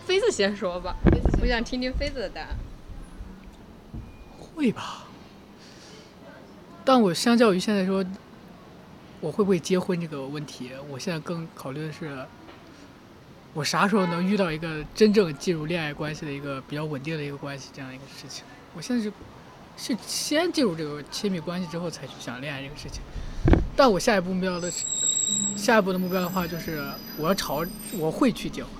[0.06, 0.96] 妃子先说吧，
[1.42, 2.56] 我想听听妃子的答案。
[4.38, 5.04] 会吧，
[6.84, 8.04] 但我相较于现在说，
[9.20, 12.26] 我会不会结婚这个问题，我现在更考虑的是，
[13.54, 18.44] 我啥时候能遇到一个真正进入恋爱关系的一个比较稳定的一个关系这样一个事情。
[18.74, 19.12] 我现在是
[19.76, 23.00] 是先进入这个亲密关系之后才去想恋爱这个事情，
[23.76, 24.84] 但我下一步目标的是，
[25.56, 26.84] 下一步的目标的话就是
[27.16, 28.72] 我要朝我会去结婚，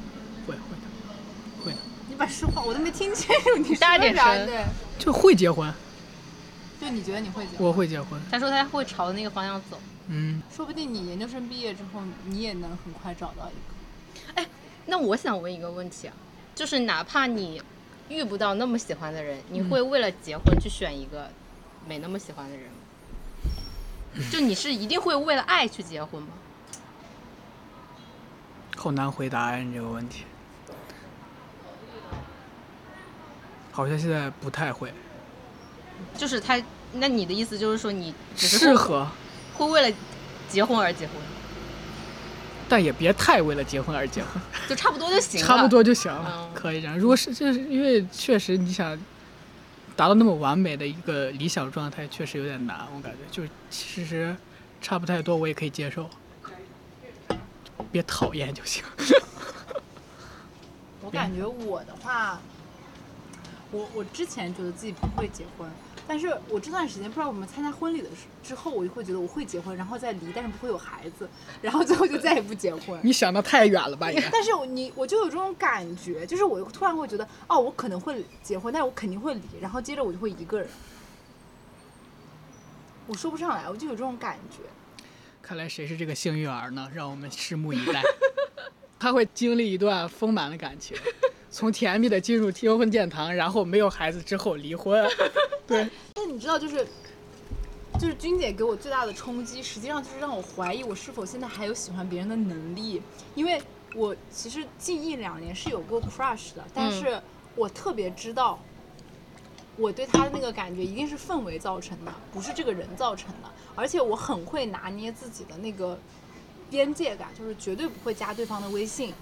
[0.47, 4.65] 会会的，会的，你把实话我都没听清楚你说大点声啥对，
[4.99, 5.73] 就会结婚，
[6.81, 7.67] 就你觉得你会结婚？
[7.67, 9.81] 我会结婚，他说他会朝那个方向走。
[10.09, 10.43] 嗯。
[10.55, 13.78] 说不定你研究生毕业之后，你也能很快找到一个。
[14.91, 16.15] 那我想问一个问题啊，
[16.55, 17.63] 就是哪怕你
[18.09, 21.31] 遇不到那么喜欢的人，你会为了结婚去选一个
[21.87, 24.25] 没那么喜欢的人吗？
[24.33, 26.29] 就你是一定会为了爱去结婚吗？
[28.77, 30.25] 好难回答呀，你这个问题。
[33.71, 34.93] 好像现在不太会，
[36.17, 36.61] 就是他，
[36.95, 39.07] 那你的意思就是说你只是适合
[39.55, 39.97] 会为了
[40.49, 41.15] 结婚而结婚，
[42.69, 45.47] 但也别太为了结婚而结婚， 就差不多就行了。
[45.47, 46.99] 差不多就行了，嗯可以这样。
[46.99, 48.97] 如果是就是因为确实你想
[49.97, 54.37] 达到那么完美的一个理想状态，确实有点难，我感觉就是其实
[54.81, 56.09] 差不太多我也可以接受，
[57.91, 58.83] 别讨厌就行。
[61.01, 62.39] 我感觉我的话，
[63.71, 65.71] 我我之前觉得自己不会结婚，
[66.07, 71.29] 但是我这段时间不知道我们参加婚礼的时之后，我就会觉得我会结婚，然后再离，但是不会有孩子，
[71.61, 72.99] 然后最后就再也不结婚。
[73.03, 74.09] 你想的太远了吧？
[74.33, 80.69] 但是你我就有这种感觉，就是我突然会觉得，哦，我可能会结婚，但是我肯定会离，然后接着我就会一个人。
[83.07, 84.63] 我说不上来，我就有这种感觉。
[85.43, 86.91] 看来谁是这个幸运儿呢？
[86.95, 88.03] 让我们拭目以待。
[89.01, 90.97] 他会经历一段丰满的感情，
[91.59, 95.05] 从甜蜜的进入结婚殿堂，然后没有孩子之后离婚。
[95.67, 96.87] 对，但你知道，就是
[97.99, 103.03] 就是君姐给我最大的冲击，实际上就是让我怀疑我是否现在还有喜欢别人的能力，
[103.35, 103.61] 因为
[103.97, 107.21] 我其实近一两年是有过 crush 的，但是
[107.57, 108.61] 我特别知道。
[109.77, 113.49] 我对他的那个感觉一定是氛围造成的，不是这个人造成的。
[113.77, 115.97] 而且我很会拿捏自己的那个
[116.69, 119.15] 边界感，就是绝对不会加对方的微信，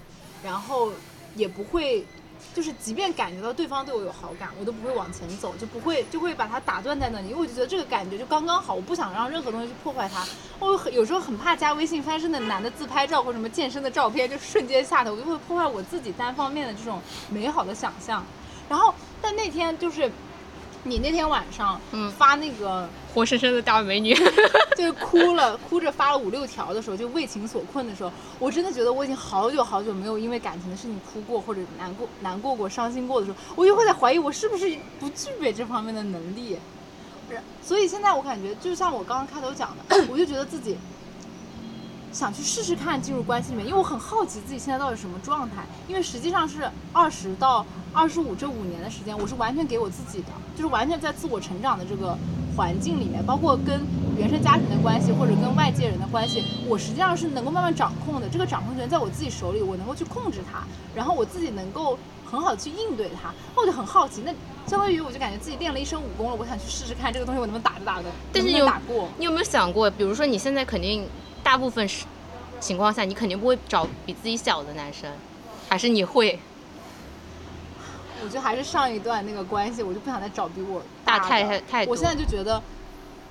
[0.43, 0.91] 然后
[1.35, 2.03] 也不会，
[2.53, 10.25] 就是即便感觉到对方对我有好感，我都不会往前走，就不会就会把他打断在那里，因为我就觉得这个感觉就刚刚好，我不想让任何东西去破坏它。
[10.59, 18.25] 我有时候很怕加微信发生的男的自拍照或什么健身的照片，就瞬间下头，我就会破坏我自己单方面的这种美好的想象。
[18.67, 20.11] 然后，但那天就是
[20.83, 22.87] 你那天晚上嗯发那个。
[23.13, 24.15] 活生生的大美女。
[24.77, 36.55] 就是哭了，哭着发了五六条的时候，就为情所困的时候，我真的觉得我已经好久好久没有因为感情的事情哭过，或者难过、难过过、伤心过的时候，我就会在怀疑我是不是不具备这方面的能力。
[37.29, 40.77] 是所以现在我感觉，就像我刚刚开头讲的， 我就觉得自己
[42.17, 45.57] 想去试试看进入关系里面，因为我很好奇自己现在到底什么状态。
[45.87, 47.63] 因为实际上是二十到
[47.93, 52.17] 二十五这五年的时间，我是完全给我自己的，就是完全在自我成长的这个
[52.55, 53.85] 环境里面，包括跟
[54.17, 58.27] 原生家庭的关系或者跟外界人的关系，我实际上是能够慢慢掌控的。
[58.27, 60.63] 这个掌控权在我自己手里，我能够去控制它，
[60.95, 63.31] 然后我自己能够很好的去应对它。
[63.55, 64.33] 那我就很好奇，那
[64.65, 69.07] 相当于我就感觉自己练了一身武功了，我想去试试看这个东西我能不能打着打着，但是有打过。
[69.19, 71.07] 你有没有想过，比如说你现在肯定
[71.47, 72.03] 大部分是
[72.59, 75.09] 情况下，你肯定不会找比自己小的男生，
[75.69, 76.37] 还是你会
[78.21, 81.91] 我觉得还是上一段那个关系，我就不想再找比我大的太太太多？
[81.93, 82.61] 我现在就觉得，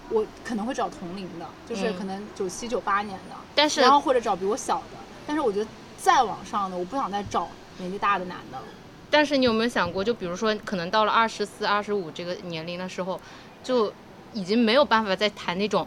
[0.08, 4.96] 我可能会找同龄的，就是嗯可能九七九八年的，但是然后或者找比我小的。
[5.26, 7.46] 但是我觉得再往上的，我不想再找
[7.76, 8.64] 年纪大的男的了。
[9.10, 13.20] 但是你有没有想过，就比如说，可能到了二十四、二十五这个年龄的时候，
[13.62, 13.92] 就
[14.32, 15.86] 已经没有办法再谈那种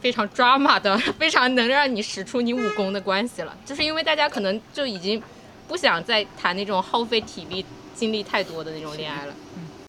[0.00, 5.22] 非常 drama 的、 非常能让你使出你武功的关系了，就是因为大家可能就已经
[5.66, 9.34] 不想再谈那种耗费体力、精力太多的那种恋爱了。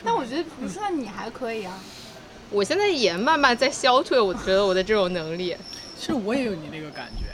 [0.04, 1.78] 但我觉得，比如说你还可以啊，
[2.50, 5.56] 我现在也慢慢在消退，我觉得我的这种能力。
[6.00, 7.26] 其实我也有你那个感觉，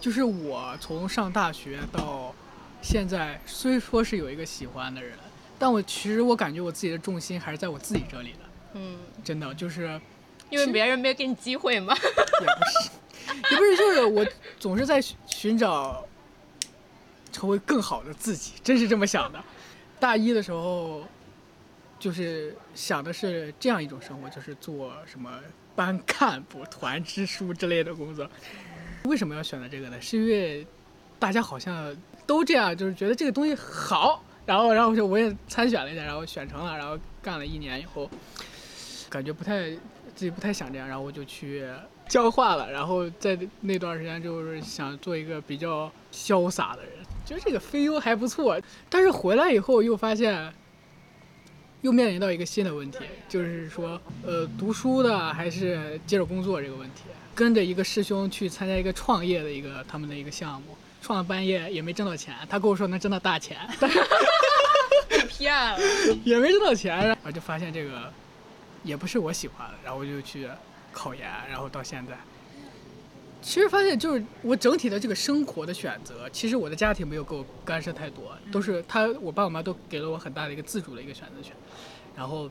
[0.00, 2.34] 就是我从上大学到
[2.82, 5.16] 现在，虽说是有一个喜欢的人，
[5.58, 8.38] 但我其实我感觉我自己的重心还是在我自己这里的，
[8.74, 9.98] 嗯，真的就是
[10.50, 11.94] 因为别人没有给你机会嘛。
[11.94, 12.90] 也不是，
[13.50, 14.26] 也不是，就是我
[14.58, 16.06] 总是在寻找
[17.32, 19.42] 成为更好的自己，真是这么想的。
[19.98, 21.02] 大一的时候，
[21.98, 25.40] 就是想的是这样一种生活，就是做什么
[25.74, 28.28] 班干部、团支书之类的工作。
[29.04, 30.00] 为什么要选择这个呢？
[30.00, 30.66] 是因为
[31.18, 38.10] 大家好像都这样，就是觉得这个东西好，然后然后就我也参选了一下，然后选成了，然后干了一年以后，
[39.08, 39.70] 感觉不太
[40.14, 41.64] 自己不太想这样，然后我就去
[42.08, 46.92] 交换了，然后在那段时间就是想做一个比较潇洒的人，
[47.26, 50.52] 觉得这个飞优还不错，但是回来以后又发现。
[51.82, 57.02] 又面临到一个新的问题，就是说，呃，读书的还是接着工作这个问题。
[57.34, 64.00] 跟着一个师兄去参加一个创业的一个他们的一个项目，创了半夜也没挣到钱，他跟我说能挣到大钱， 但是
[65.28, 65.78] 骗了。
[66.24, 68.10] 也没挣到钱，然后就发现这个
[68.84, 70.48] 也不是我喜欢的，然后我就去
[70.92, 72.16] 考研，然后到现在，
[73.42, 81.52] 其实发现就是我整体的这个生活的选择，其实我的家庭没有给我干涉太多，都是他我爸我妈都给了我很大的一个自主的一个选择权，
[82.14, 82.48] 然后。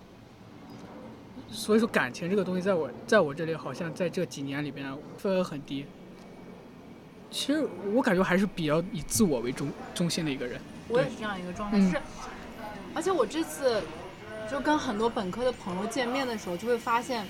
[1.52, 5.86] 所以说，感情这个东西，在我在我这里，好像在这几年里边分额很低。
[7.30, 10.60] 其实我感觉还是比较以自我为中中心的一个人。
[10.88, 12.02] 我也是这样一个状态，嗯是，
[12.96, 13.84] 而且我这次
[14.50, 17.26] 就跟很多本科的朋友见面的时候，就会发现，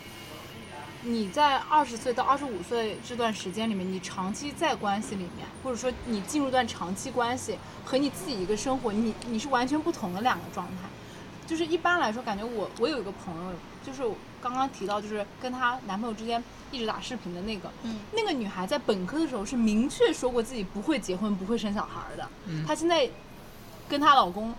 [1.03, 10.74] 你在二十岁到二十五岁这段时间里面，你长期在关系里面，或者说你进入一段长期关系，和你自己一个生活，你你是完全不同的两个状态。
[11.45, 13.51] 就是一般来说，感觉我我有一个朋友，
[13.86, 14.01] 就是
[14.41, 16.41] 刚刚提到，就是跟她男朋友之间
[16.72, 22.28] 一直打视频的那个，嗯那个女孩在本科的时候是明确说过自己不会结婚、不会生小孩儿的。
[22.45, 23.09] 嗯她现在
[23.89, 24.55] 跟她老公，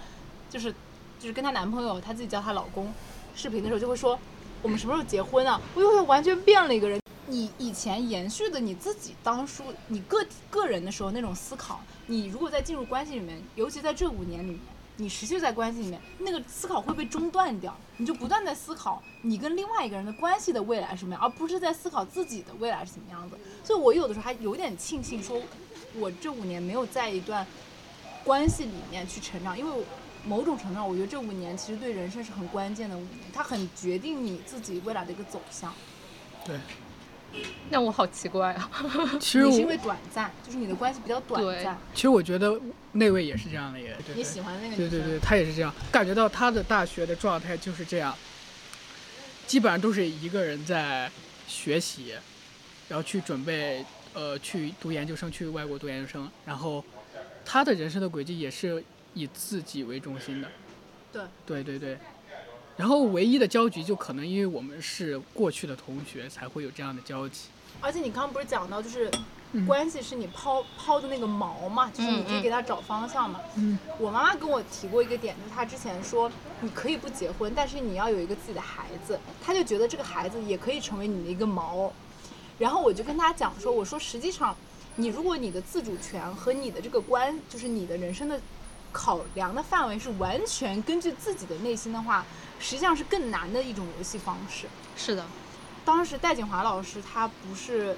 [0.50, 0.72] 就是
[1.18, 2.92] 就是跟她男朋友，她自己叫她老公，
[3.34, 4.18] 视频的时候就会说，
[4.62, 5.60] 我们什么时候结婚啊？
[5.74, 7.00] 我又完全变了一个人。
[7.26, 14.60] 你以前延续的你自己当初你个体个人的时候那种思考，你如果在进入关系里面，尤其在这五年里面，
[14.98, 23.38] 你持续在关系里面，那个思考会被中断掉，你就不断在思考你跟另外一个人的关系的未来什么样，而不是在思考自己的未来是什么样子。
[23.64, 25.40] 所以我有的时候还有点庆幸，说
[25.94, 27.46] 我这五年没有在一段
[28.22, 29.84] 关系里面去成长，因为
[30.26, 35.72] 某种程度上，我觉得这五年其实对人生是很关键的五年，它很决定你自己未来的一个走向。
[36.44, 36.58] 对，
[37.70, 38.70] 那我好奇怪啊。
[39.20, 42.58] 其实我你是因为短暂，就是你的关系比较短暂，其实我觉得
[42.92, 48.16] 那位也是这样的，也对对你喜欢那个女生，对对对，他也是这样，感觉到他的大学的状态就是这样，
[49.46, 51.10] 基本上都是一个人在
[51.46, 52.14] 学习，
[52.88, 56.84] 然后去准备呃去读研究生，去外国读研究生，然后
[57.44, 58.82] 他的人生的轨迹也是
[59.14, 60.48] 以自己为中心的，
[61.12, 61.98] 对对对对，
[62.76, 67.46] 然后唯一的交集就可能因为我们是过去的同学，才会有这样的交集。
[67.80, 69.10] 而且你刚刚不是讲到，就是
[69.52, 73.40] 嗯关系是你抛抛的那个锚嘛，就是你可以给他找方向嘛。
[73.56, 81.90] 嗯，我妈妈跟我提过一个点，就是她之前说，你可以不结婚，但是你要有一个自己的孩子，她就觉得这个孩子也可以成为你的一个锚。
[82.58, 84.56] 然后我就跟她讲说，我说实际上，
[84.96, 88.40] 你如果你的自主权和你的这个关，就是你的人生的
[88.94, 92.24] 考量的范围是完全根据自己的内心的话，
[92.60, 94.68] 实际上是更难的一种游戏方式。
[94.96, 95.26] 是的，
[95.84, 97.96] 当时戴锦华老师他不是，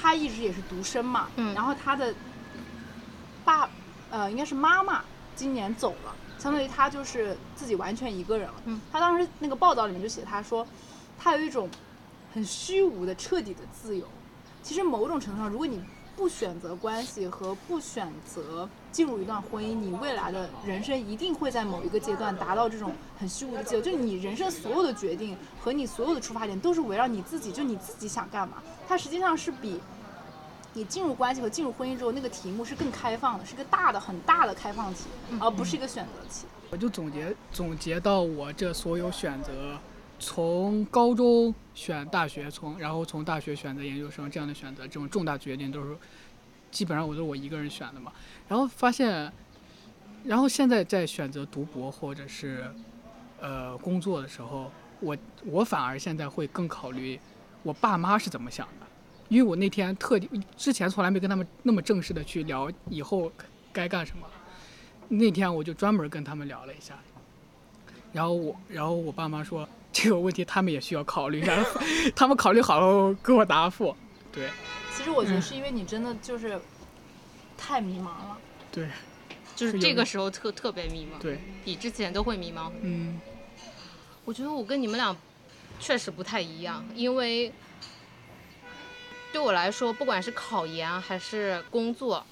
[0.00, 2.14] 他一直也是独生嘛，嗯然后他的
[3.44, 3.68] 爸，
[4.10, 5.02] 呃，应该是妈妈
[5.34, 8.54] 今年走了，相当于他就是自己完全一个人了。
[8.66, 10.64] 嗯，他当时那个报道里面就写他说，
[11.18, 11.68] 他有一种
[12.32, 14.06] 很虚无的彻底的自由。
[14.62, 15.82] 其实某种程度上，如果你
[16.16, 23.80] 不选择关系和不选择进入一段婚姻，你未来的人生一定会在某一个阶段达到这种很虚无的自由。
[23.82, 28.62] 就是你人生所有的决定和你所有的出发点都是围绕你自己，就你自己想干嘛。
[28.88, 29.78] 它实际上是比
[30.72, 35.04] 你进入关系和进入婚姻之后那个题目是更开放的，是个大的很大的开放题，
[35.38, 36.46] 而不是一个选择题。
[36.70, 39.78] 我就总结总结到我这所有选择，
[40.18, 45.96] 从高中选大学，从然后从大学选择研究生这样的选择，这种重大决定都是
[46.70, 48.12] 基本上我都我一个人选的嘛。
[48.48, 49.30] 然后发现，
[50.24, 52.64] 然后现在在选择读博或者是
[53.40, 57.20] 呃工作的时候，我我反而现在会更考虑
[57.62, 58.86] 我爸妈是怎么想的，
[59.28, 63.30] 因为我那天特地之前从来没跟他们那么正式的去聊以后
[63.72, 64.26] 该干什么。
[65.08, 66.98] 那天我就专门跟他们聊了一下，
[68.12, 69.68] 然后我，然后我爸妈说
[69.98, 71.64] 这个问题他们也需要考虑一下，
[72.14, 73.96] 他们考虑好了给我答复。
[74.30, 74.50] 对
[74.94, 76.60] 其实我觉得是因为你真的就是
[77.56, 78.36] 太迷茫了。
[78.70, 78.88] 对
[79.54, 82.70] 就是这个时候特特别迷茫，对，比之前都会迷茫。
[82.82, 83.18] 嗯
[84.26, 85.16] 我觉得我跟你们俩
[85.80, 87.50] 确实不太一样，因为
[89.32, 92.22] 对我来说，不管是考研还是工作，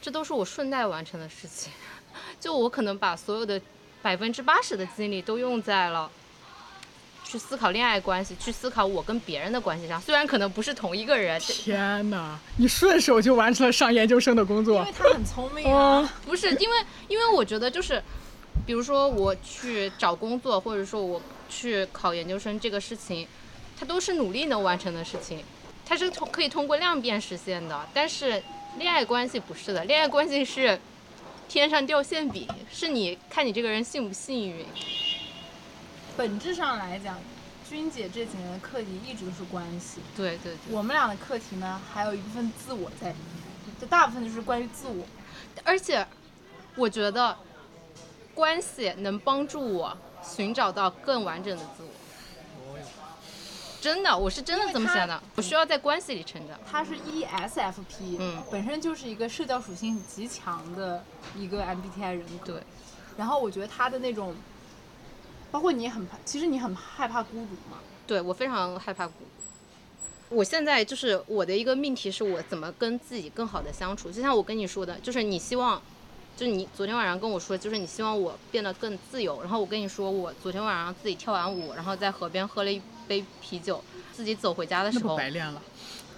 [0.00, 1.72] 这都是我顺带完成的事情。
[2.38, 3.60] 就我可能把所有的
[4.00, 6.08] 百分之八十的精力都用在了
[7.30, 10.00] 去思考恋爱关系，去思考我跟别人的关系上。
[10.00, 16.76] 虽然可能不是同一个人，天哪，你顺手就完成了上研究生的工作因为，他很聪明啊， 不是因为，
[17.06, 18.02] 因为我觉得就是，
[18.66, 23.28] 比如说我去找工作，或者说我去考研究生这个事情，
[23.78, 25.44] 它都是努力能完成的事情，
[25.86, 27.88] 它是通可以通过量变实现的。
[27.94, 28.42] 但是
[28.76, 30.76] 恋爱关系不是的，恋爱关系是
[31.48, 34.66] 天上掉馅饼，是你看你这个人幸不幸运。
[36.20, 37.16] 本质上来讲，
[37.66, 40.02] 君姐这几年的课题一直都是关系。
[40.14, 45.02] 对对对，我们俩的课题呢，还有一部分自我在里面，就大部分就是关于自我。
[45.64, 46.06] 而且
[46.76, 47.34] 我觉得
[48.34, 52.78] 关系能帮助我寻找到更完整的自我。
[53.80, 55.22] 真的，我是真的这么想的。
[55.36, 56.60] 我需要在关系里成长。
[56.70, 61.02] 他是 E ESFP，嗯本身就是一个社交属性极强的
[61.34, 62.52] 一个 MBTI 人格。
[62.52, 62.62] 对，
[63.16, 64.36] 然后我觉得他的那种，
[65.50, 67.78] 包括你也很怕，其实你很害怕孤独嘛。
[68.06, 70.36] 对我非常害怕孤独。
[70.36, 74.10] 我现在就是我的一个命题是我怎么跟自己更好的相处。
[74.10, 75.82] 就像我跟你说的，就是你希望，
[76.36, 79.40] 就是你昨天晚上跟我说，就是你希望我变得更自由。
[79.40, 83.82] 然后我跟你说，我昨天晚上自己跳完舞，然后在河边喝了一杯啤酒，
[84.14, 85.62] 自自己走回家的时候，不白练了。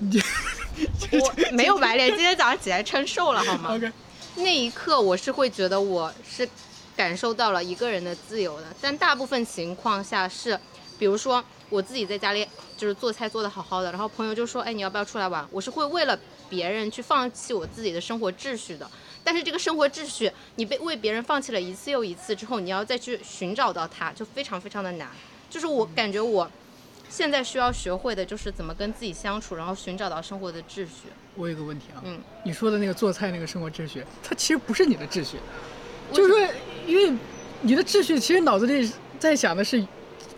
[0.03, 3.75] 我没有白练，今天早上起来称瘦了好吗？
[3.77, 3.93] OK，
[4.35, 6.49] 那一刻我是会觉得我是
[6.97, 10.59] 感受到了一个人的自由的，但大部分情况下是，
[10.99, 15.47] 比如说我自己在家里就是做菜做的好好的，然后朋友就说，哎，你要不要出来玩？
[15.51, 16.19] 我是会为了
[16.51, 18.91] 别人去放弃我自己的生活秩序的。
[19.25, 25.09] 但是这个生活秩序，你被为别人放弃了一次又一次之后，你要再去寻找到它，就非常非常的难。
[25.49, 26.51] 就是我感觉我
[27.09, 31.09] 现在需要学会的就是怎么跟自己相处，然后寻找到生活的秩序。
[31.37, 35.39] 我有个问题啊，嗯，你说的那个做菜那个生活秩序，它其实不是你的秩序，
[36.11, 36.49] 就是说，
[36.87, 37.13] 因为
[37.61, 39.85] 你的秩序其实脑子里在想的是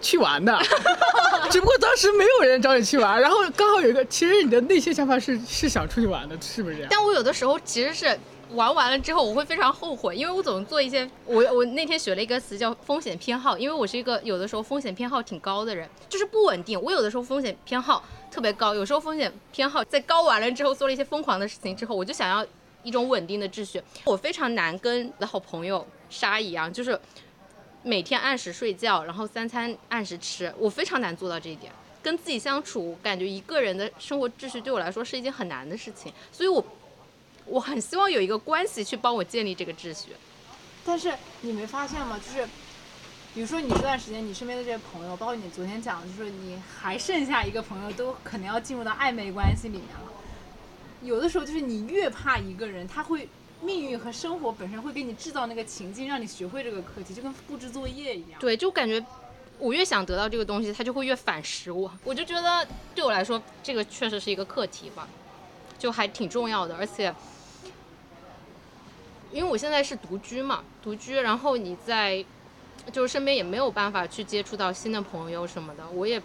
[0.01, 0.59] 去玩的，
[1.51, 6.89] 只不过当时没有人找你去玩，然后刚好有一个，其实你的内心想法是是想出去玩的，是不是这样？
[6.91, 8.19] 但我有的时候其实是
[8.51, 16.81] 玩完了之后，我会非常后悔，因为我总做一些，我我那天学了一个词叫风险偏好，因为我是一个有的时候风险偏好挺高的人，就是不稳定。
[16.81, 22.47] 我有的时候风险偏好特别高，有时候风险偏好在高完了之后做了一些疯狂的事情之后，我就想要
[22.85, 23.82] 一种稳定的秩序。
[24.05, 26.99] 我非常难跟的好朋友沙一样，就是
[27.82, 31.72] 每天按时睡觉，然后三餐按时吃，我非常难做到这一点。
[32.03, 36.62] 跟自己相处，感觉一个人的生活秩序对我来说是一件很难的事情，所以我
[37.47, 40.11] 我很希望有一个关系去帮我建立这个秩序。
[40.85, 42.20] 但是你没发现吗？
[42.22, 42.47] 就是，
[43.32, 50.14] 比如说你这段时间你身边的这些朋友，包括你昨天讲的，就是你还剩下一个朋友，都可能要进入到暧昧关系里面了。
[51.05, 53.29] 有的时候就是你越怕一个人，他会
[53.61, 58.41] 命运和生活本身会给你制造那个情境，让你学会这个课题，就跟布置作业一样。
[58.41, 59.05] 对，就感觉
[59.59, 61.93] 我越想得到这个东西，他就会越反噬我。
[62.05, 65.07] 我就觉得对我来说，这个确实是一个课题吧，
[65.79, 66.75] 就还挺重要的。
[66.77, 67.15] 而且，
[69.31, 72.25] 因为我现在是独居嘛，独居，然后你在
[72.93, 76.21] 就是身边也没有办法去接触到新的朋友什么的，我也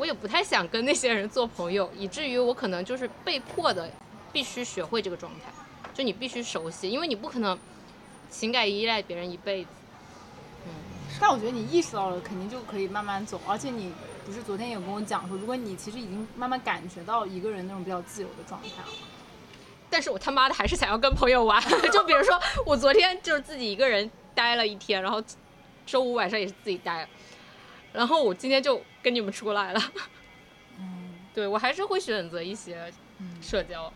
[0.00, 3.90] 我也不太想跟那些人做朋友，以至于我可能就是被迫的
[4.32, 5.52] 必须学会这个状态，
[5.92, 7.58] 就你必须熟悉，因为你不可能
[8.30, 9.68] 情感依赖别人一辈子。
[10.64, 10.72] 嗯
[11.20, 13.38] 但我觉得你意识到了，肯定就可以慢慢走。
[13.46, 13.92] 而且你
[14.24, 18.88] 不是昨天也跟我讲说，如果你其实已经慢慢感觉到一个人那种比较自由的状态了，
[19.90, 21.62] 但是我他妈的还是想要跟朋友玩。
[21.92, 25.22] 就比如说，我昨天就是自己一个人待了一天，然后
[25.84, 27.06] 周五晚上也是自己待，
[27.92, 29.80] 然后我今天就跟你们出来了。
[30.78, 32.92] 嗯， 对我还是会选择一些
[33.40, 33.92] 社交。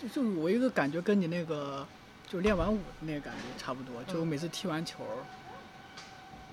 [0.00, 1.86] 就就我一个感觉跟你那个
[2.28, 5.04] 就练完舞的那个感觉差不多，就我每次踢完球，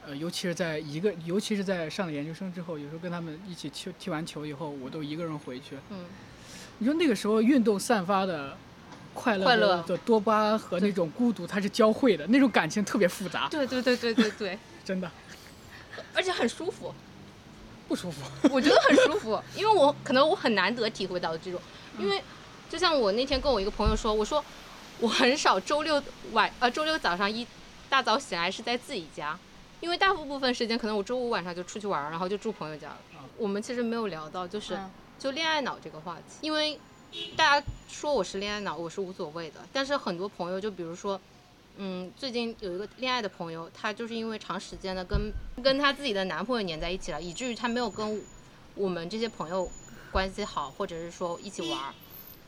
[0.06, 5.78] 呃，尤其是在一个，尤其是在上了研究生之后，有时候跟他们一起踢踢完球以后，我都一个人回去。
[5.90, 6.06] 嗯，
[6.78, 8.56] 你说那个时候运动散发的
[9.14, 15.10] 快乐的多巴胺和那种孤独，它是交汇的，那种感情特别复杂，对对对对对对， 真的
[16.14, 16.94] 而且很舒服，
[17.88, 18.22] 不舒服。
[18.52, 21.60] 我觉得很舒服， 因为我可能我很难得体会到这种，
[21.98, 22.22] 因为
[22.70, 24.44] 就像我那天跟我一个朋友说，我说
[25.00, 27.46] 我很少周六晚呃周六早上一
[27.90, 29.38] 大早醒来是在自己家，
[29.80, 32.98] 因为大部分时间可能我周五晚上就出去玩，然后就住朋友家了。
[33.38, 36.80] 我们其实没有聊到就是嗯就恋爱脑这个话题，因为
[37.36, 41.20] 大家说我是恋爱脑，我是无所谓的，但是很多朋友就比如说。
[41.82, 45.32] 嗯，最近有一个恋爱的朋友，她就是因为长时间的跟
[45.64, 48.22] 跟她自己的男朋友黏在一起了，以至于她没有跟
[48.76, 49.66] 我们这些朋友
[50.12, 51.94] 关系好，或者是说一起玩儿。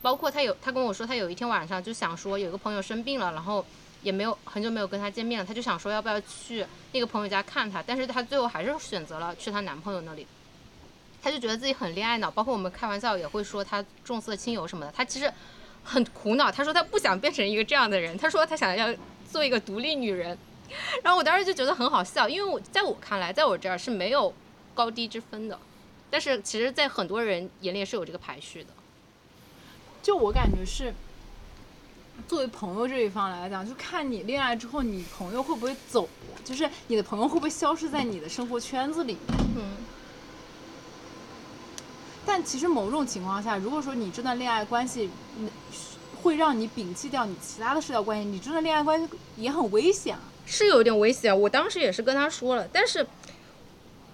[0.02, 3.66] 包括她有，她跟我说，她有一天晚上就想说，有一个朋友生病了，然后
[4.04, 10.28] 也没有很久没有跟她见面了，她就想说要不要去那个朋友家看他，但是她最后还是选择了去她男朋友那里。
[11.22, 14.92] 她就觉得自己很恋爱脑，包括我们开玩笑也会说她重色轻友什么的。
[14.92, 15.32] 她其实
[15.86, 18.94] 很苦恼，她说她不想变成一个这样的人，她说她想要
[19.32, 20.38] 做一个独立女人。
[21.04, 24.34] 然后我当时就觉得很好笑，因为我在我看来，在我这儿是没有
[24.74, 25.60] 高低之分的，
[26.10, 28.70] 但是其实，在很多人眼里是有这个排序的。
[30.02, 30.94] 就我感觉是，
[32.26, 36.08] 作为朋友这一方来讲，就看你恋爱之后，你朋友会不会走，
[36.46, 39.40] 就是你的朋友会不会消失在你的生活圈子里面。
[39.58, 39.76] 嗯，
[42.26, 45.50] 但其实某种情况下，如果说你这段恋爱关系，嗯，
[46.22, 50.22] 会让你摒弃掉你其他的社交关系，你真的恋爱关系也很危险啊。
[50.46, 51.40] 是有点危险。
[51.40, 53.06] 我当时也是跟他说了，但是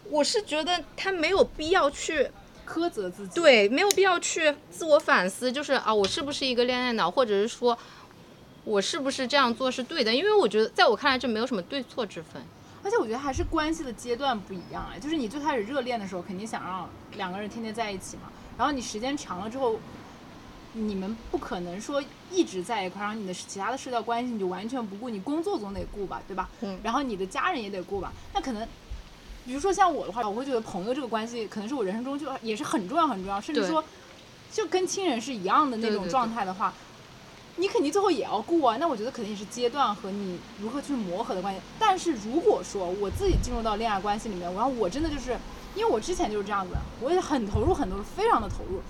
[0.10, 2.30] 我是觉得他没有必要去
[2.68, 7.78] 苛责自己。，对，没有必要去自我反思，就是啊，我是不是一个恋爱脑，或者是说
[8.64, 10.14] 我是不是这样做是对的？
[10.14, 12.42] 因为我觉得，在我看来，这没有什么对错之分。
[12.84, 19.80] 而且我觉得还是关系的阶段不一样哎，就是你最开始热恋的时候，肯定想让两个人天天在一起嘛，然后你时间长了之后。
[20.74, 26.50] 你们不可能说一直在一块儿，然后你的其他的社交关系你就完全不顾，你工作总得顾吧，对吧？
[26.62, 28.68] 嗯然后你的家人也得顾吧，那可能
[29.46, 33.84] 比如说像我的话，我会觉得朋友这个关系可能是我人生中就也是很重要很重要，甚至说
[34.52, 36.74] 就跟亲人是一样的那种状态的话，
[37.56, 38.78] 你肯定最后也要顾啊。
[38.78, 41.62] 那我觉得肯定是阶段和你如何去磨合的关系。
[41.80, 45.38] 但是如果说我自己进入到恋爱关系里面，然后我真的就是
[45.76, 48.82] 因为我之前就是这样子，我也很投入很多，非常的投入。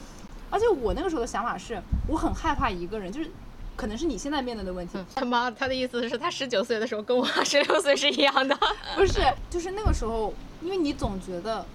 [0.49, 3.30] 而且我那个时候的想法是，我很害怕一个人，就是
[3.76, 8.57] 可能是你现在面对的问题，他妈，他的意思是他十九岁的时候跟我 十六岁是一样的。
[8.95, 11.65] 不是，就是那个时候，因为你总觉得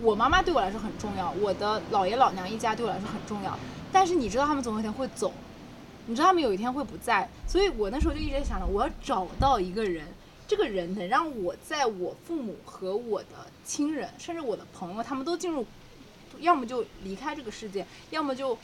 [0.00, 3.58] 我妈妈对我来说很重要，我的姥爷老娘一家对我来说很重要，
[3.92, 5.32] 但是你知道他们总有一天会走，
[6.06, 10.06] 你知道他们有一天会不在，所以我那时候就一直在想着，我要找到一个人，
[10.46, 15.66] 这个人能让我在我父母和我的亲人，甚至我的朋友，他们都进入，
[16.40, 18.56] 要么就离开这个世界，要么就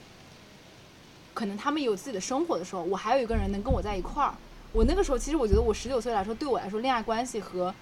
[1.35, 4.35] 可能他们有自己的生活的时候，我还有一个人能跟我在一块儿。
[4.73, 7.75] 我那个时候，其实我觉得我十九岁来说，对我来说，恋爱关系和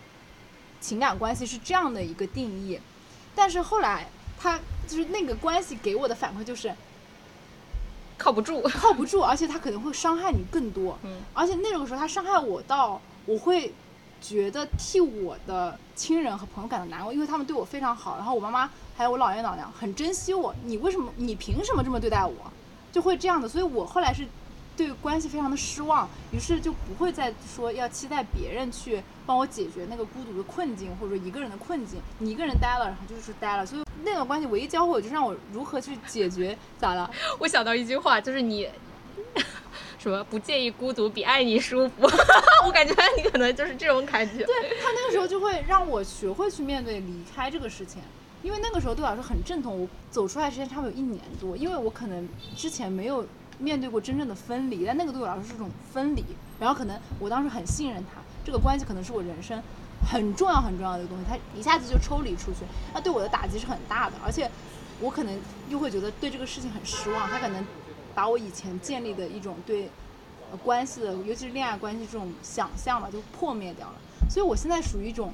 [0.80, 2.80] 情感关系是这样的一个定义。
[3.34, 4.08] 但是后来，
[4.38, 6.74] 他就是那个关系给我的反馈就是
[8.16, 8.62] 靠不住。
[8.62, 10.98] 靠不住，而且他可能会伤害你更多。
[11.02, 13.72] 嗯，而且那种时候他伤害我到我会
[14.20, 22.52] 觉得替我的亲人和朋友感到难过，因为他们对我非常好，然后我妈妈还有我姥爷姥娘很珍惜我，你为什么你凭什么这么对待我？
[22.90, 24.26] 就会这样的，所以我后来是
[24.76, 32.00] 对关系非常的失望，于是就不会再说要期待别人去帮我解决那个孤独的困境，或者说一个人的困境。
[32.18, 37.10] 你一个人待了，然后就是待了，所以那段关系唯一教会我就是让我如何去解决，咋了？
[37.38, 38.68] 我想到一句话，就是你
[39.98, 41.94] 什么不介意孤独比爱你舒服。
[42.64, 44.44] 我感觉你可能就是这种感觉。
[44.44, 48.00] 对他那个时候就会让我学会去面对离开这个事情，
[48.42, 49.80] 因为那个时候对我来说很阵痛。
[49.80, 53.26] 我走出来时间差不多有一年多，因为我可能之前没有
[53.58, 56.24] 面对过真正的分离，但那个对我来说是种分离。
[56.60, 59.62] 然后可能我当时很信任他，这个关系可能是我人生
[60.10, 62.60] 很重要很重要的一个东西，他一下子就抽离出去，
[62.94, 64.50] 那对我的打击是很大的，而且
[65.00, 65.38] 我可能
[65.68, 67.64] 又会觉得对这个事情很失望，他可能
[68.18, 69.88] 把我以前建立的一种对
[70.64, 73.94] 关系的，尤其是恋爱关系这种想象吧，就破灭掉了。
[74.28, 75.32] 所以我现在属于一种，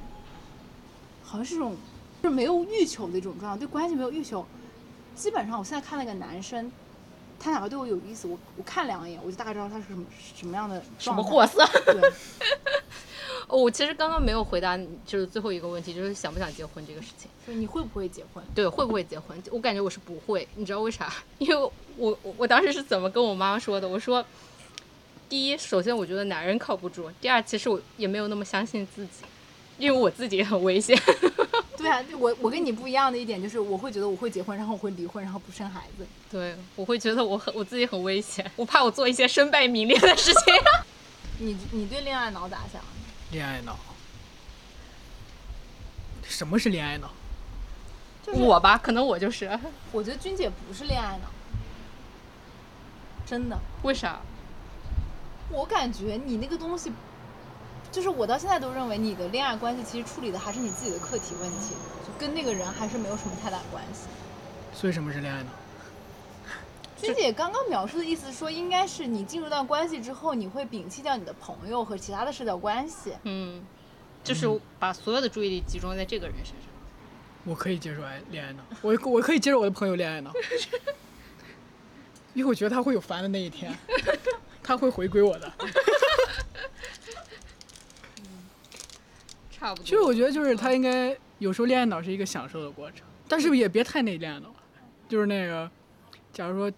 [1.23, 1.75] 好像是一种
[2.23, 4.45] 就是没有欲求的一种状态，对关系没有欲求。
[5.15, 6.71] 基本上我现在看那个男生，
[7.45, 10.03] 他哪个对我有意思，我我看两眼，我就大概知道他是什么
[10.35, 11.13] 什么样的什。
[11.13, 11.63] 么货色？
[11.85, 12.01] 对，
[13.47, 17.31] 哦，我其实刚刚没有回答你，就是最后一个问题，就是想不想结婚这个事情。
[17.45, 18.43] 所以你会不会结婚？
[18.55, 19.39] 对，会不会结婚？
[19.51, 21.13] 我感觉我是不会，你知道为啥？
[21.37, 21.55] 因为
[21.99, 23.87] 我我我当时是怎么跟我妈妈说的？
[23.87, 24.25] 我说，
[25.29, 29.27] 第一，首先我觉得男人靠不住；第二，其实我也没有那么相信自己，
[29.77, 30.99] 因为我自己也很危险。
[31.85, 36.07] 对啊，我我跟你不一样的一点就是，我会觉得我会结婚，然后我会离婚，然后不生孩子。
[36.31, 40.55] 对，我会觉得我很我自己很危险，我怕我做一些身败名裂的事情。
[41.41, 42.81] 你你对恋爱脑咋想？
[43.33, 43.77] 恋爱脑。
[46.23, 47.11] 什么是恋爱脑？
[48.27, 49.59] 就是我吧，可能我就是，
[49.93, 51.29] 我觉得君姐不是恋爱脑，
[53.27, 53.59] 真的。
[53.83, 54.21] 为啥？
[55.51, 56.91] 我感觉你那个东西，
[57.95, 64.09] 就是我到现在都认为你的恋爱关系其实处理的还是你自己的课题问题，就跟那个人还是没有什么太大关系。
[64.75, 65.51] 所以什么是恋爱脑？
[67.01, 73.13] 君姐刚刚描述的意思说，应该是你进入到关系之后，你会摒弃掉你的朋友和其他的社交关系。
[73.23, 73.63] 嗯，
[74.25, 74.49] 就是
[74.81, 76.67] 把所有的注意力集中在这个人身上。
[77.45, 80.33] 我可以接受爱恋爱脑，我我可以接受我的朋友恋爱脑，
[82.35, 83.73] 因为我觉得他会有烦的那一天，
[84.65, 85.53] 他会回归我的。
[89.65, 89.85] 差不多。
[89.85, 94.51] 其实我觉得就是他应该有时候恋爱脑是一个享受的过程，但是也别太内恋了。
[95.09, 95.71] 就是那个，
[96.33, 96.71] 假如说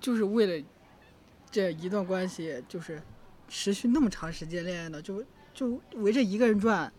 [0.00, 0.66] 就是为了
[1.50, 3.00] 这一段关系，就是
[3.48, 5.22] 持续那么长时间恋爱脑，就
[5.54, 6.92] 就围着一个人转，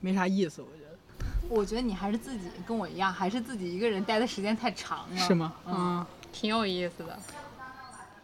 [0.00, 0.88] 没啥意思，我觉得。
[1.48, 5.16] 我觉得你还是自己跟我一样，还是自己一个人待的时间太长了。
[5.16, 5.54] 是吗？
[5.66, 7.18] 嗯嗯，挺有意思的。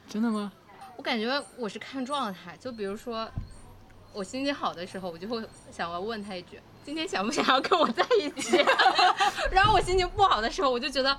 [0.07, 0.53] 真的吗？
[0.97, 3.29] 我感觉我是看状态，就比如说
[4.15, 8.57] 我心情好的时候，我就会想要问他一句：“今天想不想要跟我在一起？”
[9.51, 11.19] 然后我心情不好的时候，我就觉得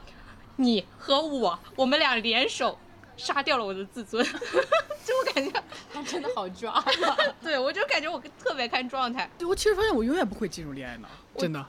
[0.56, 2.80] 你和我，我们俩联手
[3.18, 4.24] 杀掉了我的自尊。
[5.06, 5.64] 就我感觉，
[5.94, 7.16] 他真的好抓嘛。
[7.44, 9.30] 对我就感觉我特别看状态。
[9.38, 11.08] 对，我其实发现我永远不会进入恋爱脑，
[11.38, 11.64] 真的。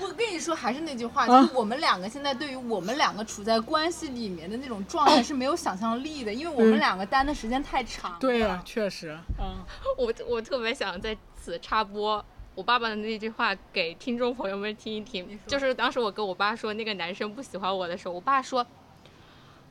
[0.00, 8.16] 我跟你说，还是那句话，啊就是我们两个现在对于我们两个处在关系里面的那种状态 是没有想象力的，因为我们嗯两个待的时间太长了。
[8.20, 9.18] 对呀、确实。
[9.38, 9.64] 嗯，
[9.98, 12.24] 我我特别想在此插播
[12.54, 18.66] 我爸爸的那句话给听众朋友们听一听，就是当时我跟我爸说那个男生不喜欢我的时候，我爸说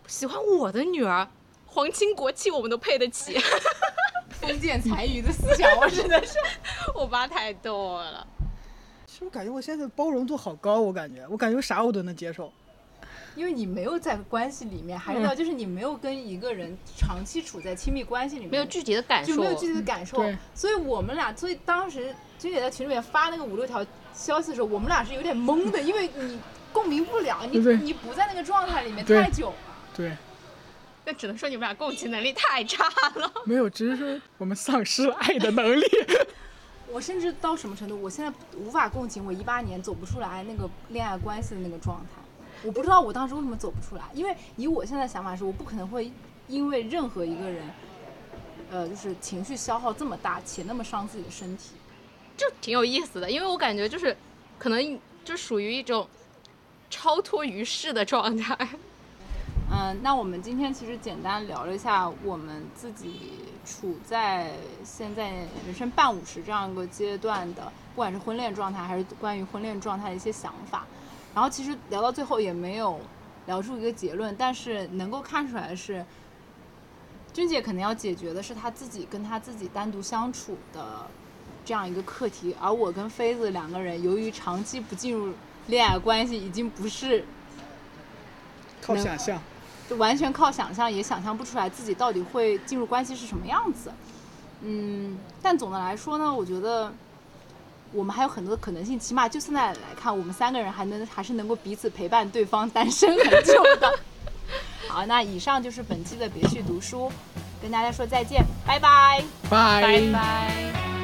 [0.08, 1.28] 喜欢我的女儿，
[1.68, 3.38] 皇亲国戚我们都配得起。
[4.42, 6.40] 封建残余的思想，我真的是。
[6.96, 8.26] 我爸太逗了。
[9.22, 10.82] 是不是感觉我现在包容度好高？
[10.82, 12.52] 我感觉，我感觉啥我都能接受。
[13.36, 26.40] 因为你没有在关系里面，还嗯有就是你没有跟一个人长期处在亲密关系里面，没有具体的感受，就没有具体的感受对，所以我们俩，所以当时君姐在群里面发那个五六条消息的时候，我们俩是有点懵的，因为你
[26.74, 29.56] 共鸣不了，你你不在那个状态里面太久了。
[29.96, 30.18] 对，
[31.06, 32.86] 那只能说你们俩共情能力太差
[33.18, 33.32] 了。
[33.46, 35.86] 没有，只是说我们丧失了爱的能力。
[36.92, 42.22] 我甚至到什么程度，我现在无法共情我一八年走不出来那个恋爱关系的那个状态。
[42.64, 46.12] 我不知道我当时为什么走不出来，因为以我现在想法是，我不可能会
[46.48, 47.64] 因为任何一个人，
[48.70, 51.72] 呃，就是情绪消耗这么大且那么伤自己的身体。
[52.38, 54.16] 就挺有意思的，因为我感觉就是
[54.60, 56.08] 可能就属于一种
[56.90, 58.56] 超脱于世的状态。
[59.74, 64.52] 嗯，那我们今天其实简单聊了一下我们自己处在
[64.84, 65.30] 现在
[65.66, 70.86] 人生半五十这样一个阶段的，不管是婚恋状态还是关于婚恋状态的一些想法。
[71.34, 73.00] 然后其实聊到最后也没有
[73.46, 76.06] 聊出一个结论，但是能够看出来是，
[77.32, 81.08] 君姐可能要解决的是她自己跟她自己单独相处的
[81.64, 85.34] 这样一个课题，而我跟妃子两个人由于长期不进入
[85.68, 87.24] 恋爱关系，已经不是
[88.82, 89.42] 靠想象，
[89.92, 93.92] 就完全靠想象，也想象不出来自己到底会进入关系是什么样子。
[94.62, 96.90] 嗯，但总的来说呢，我觉得
[97.92, 103.94] 我们还有很多的可能性，起码就现在来看，我们三个人还能还是能够彼此陪伴对方单身很久的。
[104.88, 107.12] 好，那以上就是本期的别去读书，
[107.62, 111.01] 跟大家说再见，拜拜，拜拜